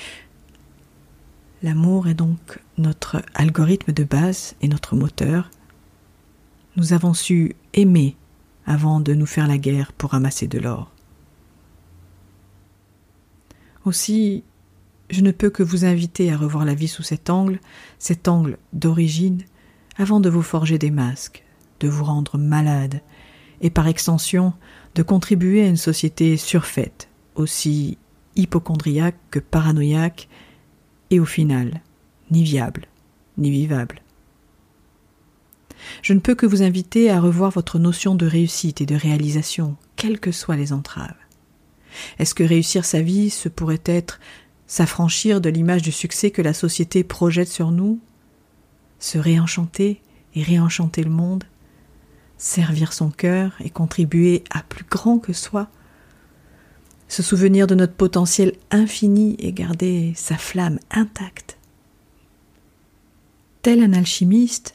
L'amour 1.62 2.06
est 2.06 2.14
donc 2.14 2.60
notre 2.78 3.22
algorithme 3.34 3.92
de 3.92 4.04
base 4.04 4.54
et 4.62 4.68
notre 4.68 4.94
moteur. 4.94 5.50
Nous 6.76 6.92
avons 6.92 7.14
su 7.14 7.56
aimer 7.74 8.14
avant 8.66 9.00
de 9.00 9.14
nous 9.14 9.26
faire 9.26 9.48
la 9.48 9.58
guerre 9.58 9.92
pour 9.92 10.14
amasser 10.14 10.46
de 10.46 10.58
l'or. 10.58 10.92
Aussi, 13.86 14.42
je 15.10 15.20
ne 15.20 15.30
peux 15.30 15.48
que 15.48 15.62
vous 15.62 15.84
inviter 15.84 16.32
à 16.32 16.36
revoir 16.36 16.64
la 16.64 16.74
vie 16.74 16.88
sous 16.88 17.04
cet 17.04 17.30
angle, 17.30 17.60
cet 18.00 18.26
angle 18.26 18.58
d'origine, 18.72 19.42
avant 19.96 20.18
de 20.18 20.28
vous 20.28 20.42
forger 20.42 20.76
des 20.76 20.90
masques, 20.90 21.44
de 21.78 21.88
vous 21.88 22.02
rendre 22.02 22.36
malade, 22.36 23.00
et 23.60 23.70
par 23.70 23.86
extension 23.86 24.52
de 24.96 25.04
contribuer 25.04 25.62
à 25.62 25.68
une 25.68 25.76
société 25.76 26.36
surfaite, 26.36 27.08
aussi 27.36 27.96
hypochondriaque 28.34 29.16
que 29.30 29.38
paranoïaque, 29.38 30.28
et 31.10 31.20
au 31.20 31.24
final, 31.24 31.80
ni 32.32 32.42
viable, 32.42 32.88
ni 33.38 33.52
vivable. 33.52 34.02
Je 36.02 36.12
ne 36.12 36.18
peux 36.18 36.34
que 36.34 36.46
vous 36.46 36.64
inviter 36.64 37.08
à 37.08 37.20
revoir 37.20 37.52
votre 37.52 37.78
notion 37.78 38.16
de 38.16 38.26
réussite 38.26 38.80
et 38.80 38.86
de 38.86 38.96
réalisation, 38.96 39.76
quelles 39.94 40.18
que 40.18 40.32
soient 40.32 40.56
les 40.56 40.72
entraves. 40.72 41.14
Est-ce 42.18 42.34
que 42.34 42.44
réussir 42.44 42.84
sa 42.84 43.00
vie, 43.00 43.30
ce 43.30 43.48
pourrait 43.48 43.82
être 43.84 44.20
s'affranchir 44.66 45.40
de 45.40 45.48
l'image 45.48 45.82
du 45.82 45.92
succès 45.92 46.30
que 46.30 46.42
la 46.42 46.52
société 46.52 47.04
projette 47.04 47.48
sur 47.48 47.70
nous? 47.70 48.00
Se 48.98 49.18
réenchanter 49.18 50.00
et 50.34 50.42
réenchanter 50.42 51.02
le 51.02 51.10
monde? 51.10 51.44
Servir 52.38 52.92
son 52.92 53.10
cœur 53.10 53.52
et 53.60 53.70
contribuer 53.70 54.44
à 54.50 54.62
plus 54.62 54.84
grand 54.84 55.18
que 55.18 55.32
soi? 55.32 55.68
Se 57.08 57.22
souvenir 57.22 57.66
de 57.66 57.74
notre 57.74 57.94
potentiel 57.94 58.52
infini 58.70 59.36
et 59.38 59.52
garder 59.52 60.12
sa 60.16 60.36
flamme 60.36 60.80
intacte? 60.90 61.56
Tel 63.62 63.82
un 63.82 63.92
alchimiste, 63.92 64.74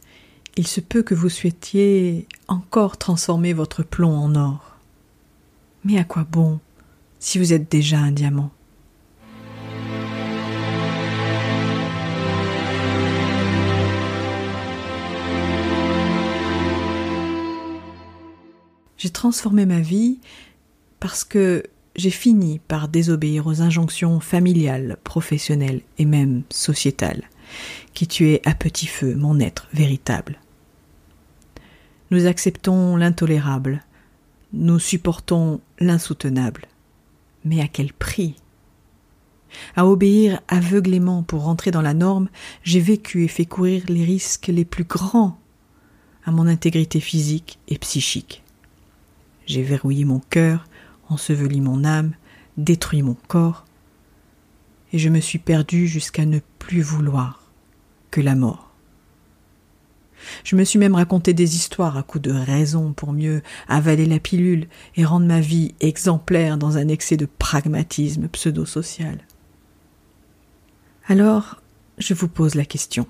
il 0.58 0.68
se 0.68 0.82
peut 0.82 1.04
que 1.04 1.16
vous 1.16 1.30
souhaitiez 1.30 2.28
encore 2.48 2.98
transformer 2.98 3.54
votre 3.54 3.84
plomb 3.84 4.16
en 4.16 4.36
or. 4.36 4.78
Mais 5.84 5.98
à 5.98 6.04
quoi 6.04 6.26
bon? 6.30 6.60
Si 7.22 7.38
vous 7.38 7.54
êtes 7.54 7.72
déjà 7.72 8.00
un 8.00 8.12
diamant. 8.12 8.50
J'ai 18.98 19.10
transformé 19.10 19.66
ma 19.66 19.80
vie 19.80 20.20
parce 21.00 21.24
que 21.24 21.64
j'ai 21.96 22.10
fini 22.10 22.60
par 22.60 22.88
désobéir 22.88 23.48
aux 23.48 23.62
injonctions 23.62 24.20
familiales, 24.20 24.98
professionnelles 25.04 25.82
et 25.98 26.06
même 26.06 26.44
sociétales 26.50 27.24
qui 27.94 28.08
tuaient 28.08 28.42
à 28.46 28.56
petit 28.56 28.88
feu 28.88 29.16
mon 29.16 29.40
être 29.40 29.68
véritable. 29.74 30.40
Nous 32.10 32.26
acceptons 32.26 32.96
l'intolérable, 32.96 33.84
nous 34.54 34.80
supportons 34.80 35.62
l'insoutenable, 35.80 36.68
mais 37.46 37.62
à 37.62 37.68
quel 37.68 37.94
prix? 37.94 38.36
À 39.76 39.86
obéir 39.86 40.42
aveuglément 40.48 41.24
pour 41.24 41.44
rentrer 41.44 41.72
dans 41.72 41.82
la 41.82 41.94
norme, 41.94 42.30
j'ai 42.64 42.80
vécu 42.80 43.24
et 43.24 43.28
fait 43.28 43.46
courir 43.46 43.84
les 43.90 44.04
risques 44.04 44.48
les 44.48 44.66
plus 44.66 44.86
grands 44.86 45.38
à 46.24 46.32
mon 46.32 46.48
intégrité 46.48 47.00
physique 47.00 47.60
et 47.68 47.78
psychique. 47.78 48.44
J'ai 49.46 49.64
verrouillé 49.64 50.06
mon 50.06 50.20
cœur, 50.20 50.66
enseveli 51.10 51.62
mon 51.62 51.84
âme, 51.84 52.14
détruit 52.58 53.02
mon 53.02 53.18
corps, 53.28 53.66
et 54.94 55.00
je 55.00 55.10
me 55.10 55.20
suis 55.20 55.40
perdu 55.40 55.88
jusqu'à 55.88 56.26
ne 56.26 56.40
plus 56.60 56.82
vouloir 56.82 57.52
que 58.12 58.22
la 58.22 58.36
mort. 58.36 58.71
Je 60.44 60.56
me 60.56 60.64
suis 60.64 60.80
même 60.80 60.96
raconté 60.96 61.34
des 61.34 61.56
histoires 61.56 61.98
à 61.98 62.04
coups 62.04 62.24
de 62.24 62.32
raison 62.32 62.94
pour 62.94 63.14
mieux 63.14 63.42
avaler 63.68 64.06
la 64.06 64.20
pilule 64.20 64.68
et 64.96 65.06
rendre 65.06 65.26
ma 65.26 65.40
vie 65.40 65.76
exemplaire 65.80 66.58
dans 66.58 66.78
un 66.78 66.88
excès 66.88 67.18
de 67.18 67.26
pragmatisme 67.26 68.28
pseudo-social. 68.28 69.20
Alors, 71.08 71.62
je 71.98 72.14
vous 72.14 72.28
pose 72.28 72.56
la 72.56 72.66
question. 72.66 73.08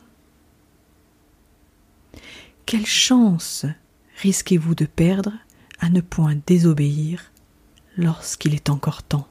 Quelle 2.65 2.85
chance 2.85 3.65
risquez-vous 4.21 4.75
de 4.75 4.85
perdre 4.85 5.33
à 5.79 5.89
ne 5.89 6.01
point 6.01 6.35
désobéir 6.45 7.31
lorsqu'il 7.97 8.53
est 8.53 8.69
encore 8.69 9.03
temps? 9.03 9.27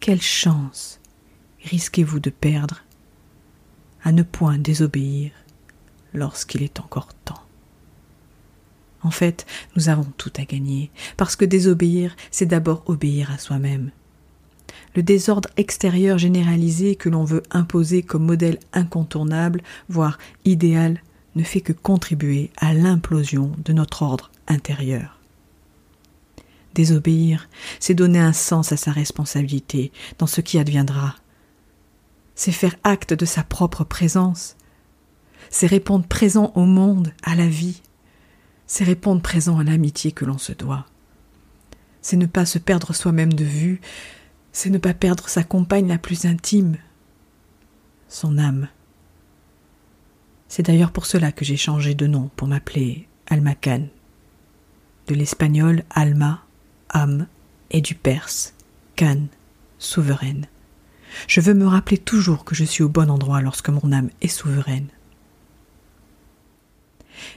Quelle 0.00 0.22
chance 0.22 1.00
risquez-vous 1.62 2.20
de 2.20 2.30
perdre 2.30 2.84
à 4.04 4.12
ne 4.12 4.22
point 4.22 4.58
désobéir 4.58 5.32
lorsqu'il 6.12 6.62
est 6.62 6.78
encore 6.78 7.12
temps. 7.24 7.42
En 9.02 9.10
fait, 9.10 9.44
nous 9.76 9.88
avons 9.88 10.06
tout 10.16 10.32
à 10.36 10.44
gagner, 10.44 10.90
parce 11.16 11.36
que 11.36 11.44
désobéir, 11.44 12.16
c'est 12.30 12.46
d'abord 12.46 12.84
obéir 12.86 13.30
à 13.30 13.38
soi-même. 13.38 13.90
Le 14.94 15.02
désordre 15.02 15.50
extérieur 15.56 16.18
généralisé 16.18 16.96
que 16.96 17.08
l'on 17.08 17.24
veut 17.24 17.42
imposer 17.50 18.02
comme 18.02 18.24
modèle 18.24 18.58
incontournable, 18.72 19.62
voire 19.88 20.18
idéal, 20.44 21.02
ne 21.34 21.42
fait 21.42 21.60
que 21.60 21.72
contribuer 21.72 22.50
à 22.56 22.72
l'implosion 22.72 23.52
de 23.64 23.72
notre 23.72 24.02
ordre 24.02 24.30
intérieur. 24.46 25.18
Désobéir, 26.74 27.48
c'est 27.80 27.94
donner 27.94 28.20
un 28.20 28.32
sens 28.32 28.72
à 28.72 28.76
sa 28.76 28.92
responsabilité 28.92 29.92
dans 30.18 30.26
ce 30.26 30.40
qui 30.40 30.58
adviendra, 30.58 31.16
c'est 32.34 32.52
faire 32.52 32.76
acte 32.84 33.12
de 33.12 33.24
sa 33.24 33.42
propre 33.42 33.84
présence, 33.84 34.56
c'est 35.50 35.66
répondre 35.66 36.06
présent 36.06 36.52
au 36.54 36.64
monde, 36.64 37.12
à 37.22 37.34
la 37.34 37.46
vie, 37.46 37.82
c'est 38.66 38.84
répondre 38.84 39.22
présent 39.22 39.58
à 39.58 39.64
l'amitié 39.64 40.12
que 40.12 40.24
l'on 40.24 40.38
se 40.38 40.52
doit. 40.52 40.86
C'est 42.02 42.16
ne 42.16 42.26
pas 42.26 42.46
se 42.46 42.58
perdre 42.58 42.94
soi-même 42.94 43.32
de 43.32 43.44
vue, 43.44 43.80
c'est 44.52 44.70
ne 44.70 44.78
pas 44.78 44.94
perdre 44.94 45.28
sa 45.28 45.44
compagne 45.44 45.88
la 45.88 45.98
plus 45.98 46.24
intime, 46.24 46.76
son 48.08 48.38
âme. 48.38 48.68
C'est 50.48 50.64
d'ailleurs 50.64 50.92
pour 50.92 51.06
cela 51.06 51.32
que 51.32 51.44
j'ai 51.44 51.56
changé 51.56 51.94
de 51.94 52.06
nom 52.06 52.30
pour 52.36 52.48
m'appeler 52.48 53.08
Alma 53.26 53.54
Khan, 53.54 53.88
de 55.08 55.14
l'espagnol 55.14 55.82
Alma, 55.90 56.44
âme, 56.90 57.26
et 57.70 57.80
du 57.80 57.94
perse 57.94 58.54
Khan, 58.96 59.26
souveraine. 59.78 60.46
Je 61.26 61.40
veux 61.40 61.54
me 61.54 61.66
rappeler 61.66 61.98
toujours 61.98 62.44
que 62.44 62.54
je 62.54 62.64
suis 62.64 62.82
au 62.82 62.88
bon 62.88 63.10
endroit 63.10 63.40
lorsque 63.40 63.68
mon 63.68 63.92
âme 63.92 64.10
est 64.20 64.28
souveraine. 64.28 64.88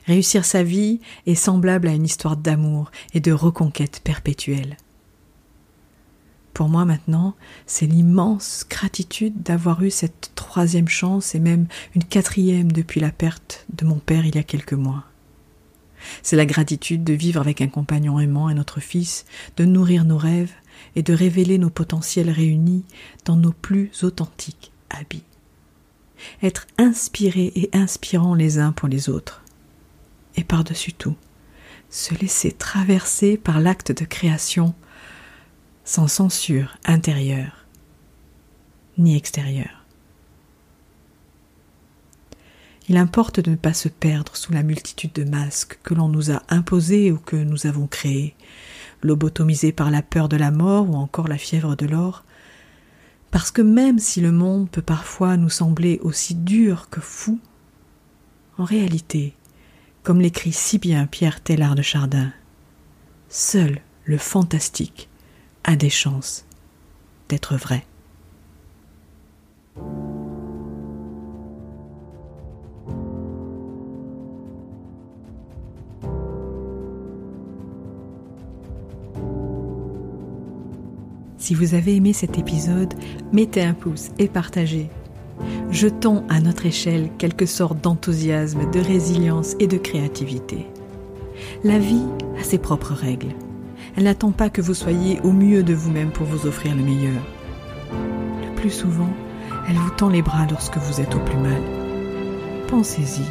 Réussir 0.05 0.45
sa 0.45 0.63
vie 0.63 0.99
est 1.25 1.35
semblable 1.35 1.87
à 1.87 1.93
une 1.93 2.05
histoire 2.05 2.37
d'amour 2.37 2.91
et 3.13 3.19
de 3.19 3.31
reconquête 3.31 4.01
perpétuelle. 4.03 4.77
Pour 6.53 6.69
moi 6.69 6.85
maintenant, 6.85 7.35
c'est 7.67 7.85
l'immense 7.85 8.65
gratitude 8.67 9.43
d'avoir 9.43 9.83
eu 9.83 9.91
cette 9.91 10.31
troisième 10.33 10.87
chance 10.87 11.35
et 11.35 11.39
même 11.39 11.67
une 11.93 12.03
quatrième 12.03 12.71
depuis 12.71 12.99
la 12.99 13.11
perte 13.11 13.65
de 13.71 13.85
mon 13.85 13.97
père 13.97 14.25
il 14.25 14.35
y 14.35 14.39
a 14.39 14.43
quelques 14.43 14.73
mois. 14.73 15.03
C'est 16.23 16.35
la 16.35 16.45
gratitude 16.45 17.03
de 17.03 17.13
vivre 17.13 17.41
avec 17.41 17.61
un 17.61 17.67
compagnon 17.67 18.19
aimant 18.19 18.49
et 18.49 18.53
notre 18.53 18.79
fils, 18.79 19.25
de 19.57 19.65
nourrir 19.65 20.05
nos 20.05 20.17
rêves 20.17 20.53
et 20.97 21.03
de 21.03 21.13
révéler 21.13 21.59
nos 21.59 21.69
potentiels 21.69 22.31
réunis 22.31 22.83
dans 23.23 23.35
nos 23.35 23.53
plus 23.53 24.03
authentiques 24.03 24.71
habits. 24.89 25.23
Être 26.41 26.65
inspirés 26.79 27.51
et 27.55 27.69
inspirants 27.71 28.33
les 28.33 28.57
uns 28.57 28.71
pour 28.71 28.87
les 28.87 29.07
autres. 29.07 29.43
Et 30.35 30.43
par-dessus 30.43 30.93
tout, 30.93 31.15
se 31.91 32.15
laisser 32.15 32.51
traverser 32.51 33.37
par 33.37 33.59
l'acte 33.59 33.91
de 33.91 34.05
création 34.05 34.73
sans 35.85 36.07
censure 36.07 36.75
intérieure 36.83 37.65
ni 38.97 39.15
extérieure. 39.15 39.85
Il 42.89 42.97
importe 42.97 43.39
de 43.39 43.51
ne 43.51 43.55
pas 43.55 43.75
se 43.75 43.87
perdre 43.87 44.35
sous 44.35 44.51
la 44.51 44.63
multitude 44.63 45.13
de 45.13 45.25
masques 45.25 45.77
que 45.83 45.93
l'on 45.93 46.09
nous 46.09 46.31
a 46.31 46.41
imposés 46.49 47.11
ou 47.11 47.19
que 47.19 47.35
nous 47.35 47.67
avons 47.67 47.85
créés, 47.85 48.33
lobotomisés 49.01 49.71
par 49.71 49.91
la 49.91 50.01
peur 50.01 50.29
de 50.29 50.37
la 50.37 50.51
mort 50.51 50.89
ou 50.89 50.95
encore 50.95 51.27
la 51.27 51.37
fièvre 51.37 51.75
de 51.75 51.85
l'or, 51.85 52.23
parce 53.31 53.51
que 53.51 53.61
même 53.61 53.99
si 53.99 54.21
le 54.21 54.31
monde 54.31 54.69
peut 54.69 54.81
parfois 54.81 55.37
nous 55.37 55.49
sembler 55.49 55.99
aussi 56.01 56.35
dur 56.35 56.89
que 56.89 57.01
fou, 57.01 57.39
en 58.57 58.63
réalité, 58.63 59.35
comme 60.03 60.21
l'écrit 60.21 60.53
si 60.53 60.77
bien 60.77 61.05
Pierre 61.05 61.41
Tellard 61.41 61.75
de 61.75 61.81
Chardin, 61.81 62.31
seul 63.29 63.81
le 64.05 64.17
fantastique 64.17 65.09
a 65.63 65.75
des 65.75 65.89
chances 65.89 66.45
d'être 67.27 67.55
vrai. 67.57 67.85
Si 81.37 81.53
vous 81.53 81.75
avez 81.75 81.95
aimé 81.95 82.13
cet 82.13 82.39
épisode, 82.39 82.93
mettez 83.31 83.61
un 83.61 83.73
pouce 83.73 84.09
et 84.17 84.27
partagez. 84.27 84.89
Jetons 85.69 86.23
à 86.29 86.39
notre 86.39 86.65
échelle 86.65 87.09
quelque 87.19 87.45
sorte 87.45 87.79
d'enthousiasme, 87.79 88.69
de 88.71 88.79
résilience 88.79 89.55
et 89.59 89.67
de 89.67 89.77
créativité. 89.77 90.65
La 91.63 91.77
vie 91.77 92.05
a 92.39 92.43
ses 92.43 92.57
propres 92.57 92.93
règles. 92.93 93.35
Elle 93.95 94.05
n'attend 94.05 94.31
pas 94.31 94.49
que 94.49 94.61
vous 94.61 94.73
soyez 94.73 95.19
au 95.21 95.31
mieux 95.31 95.63
de 95.63 95.73
vous-même 95.73 96.11
pour 96.11 96.25
vous 96.25 96.47
offrir 96.47 96.75
le 96.75 96.83
meilleur. 96.83 97.21
Le 98.43 98.55
plus 98.55 98.71
souvent, 98.71 99.09
elle 99.69 99.75
vous 99.75 99.91
tend 99.91 100.09
les 100.09 100.23
bras 100.23 100.47
lorsque 100.49 100.77
vous 100.77 101.01
êtes 101.01 101.15
au 101.15 101.19
plus 101.19 101.37
mal. 101.37 101.61
Pensez-y. 102.67 103.25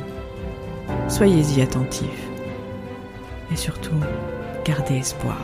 Soyez-y 1.09 1.61
attentif. 1.61 2.09
Et 3.53 3.57
surtout, 3.57 3.99
gardez 4.65 4.95
espoir. 4.95 5.39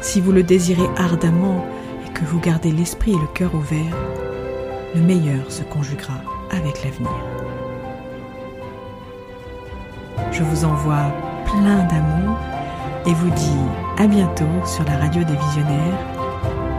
Si 0.00 0.20
vous 0.20 0.32
le 0.32 0.42
désirez 0.42 0.88
ardemment 0.96 1.64
et 2.06 2.12
que 2.12 2.24
vous 2.24 2.40
gardez 2.40 2.72
l'esprit 2.72 3.12
et 3.12 3.18
le 3.18 3.26
cœur 3.34 3.54
ouverts, 3.54 3.96
le 4.94 5.02
meilleur 5.02 5.50
se 5.50 5.62
conjuguera 5.62 6.22
avec 6.50 6.82
l'avenir. 6.82 7.10
Je 10.32 10.42
vous 10.42 10.64
envoie 10.64 11.12
plein 11.44 11.84
d'amour 11.84 12.36
et 13.06 13.12
vous 13.12 13.30
dis 13.30 14.02
à 14.02 14.06
bientôt 14.06 14.44
sur 14.64 14.84
la 14.84 14.96
radio 14.96 15.22
des 15.22 15.36
visionnaires, 15.36 15.98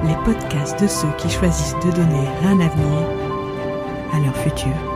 les 0.03 0.15
podcasts 0.25 0.81
de 0.81 0.88
ceux 0.88 1.12
qui 1.17 1.29
choisissent 1.29 1.75
de 1.86 1.91
donner 1.91 2.27
un 2.43 2.60
avenir 2.60 3.07
à 4.13 4.19
leur 4.19 4.36
futur. 4.38 4.90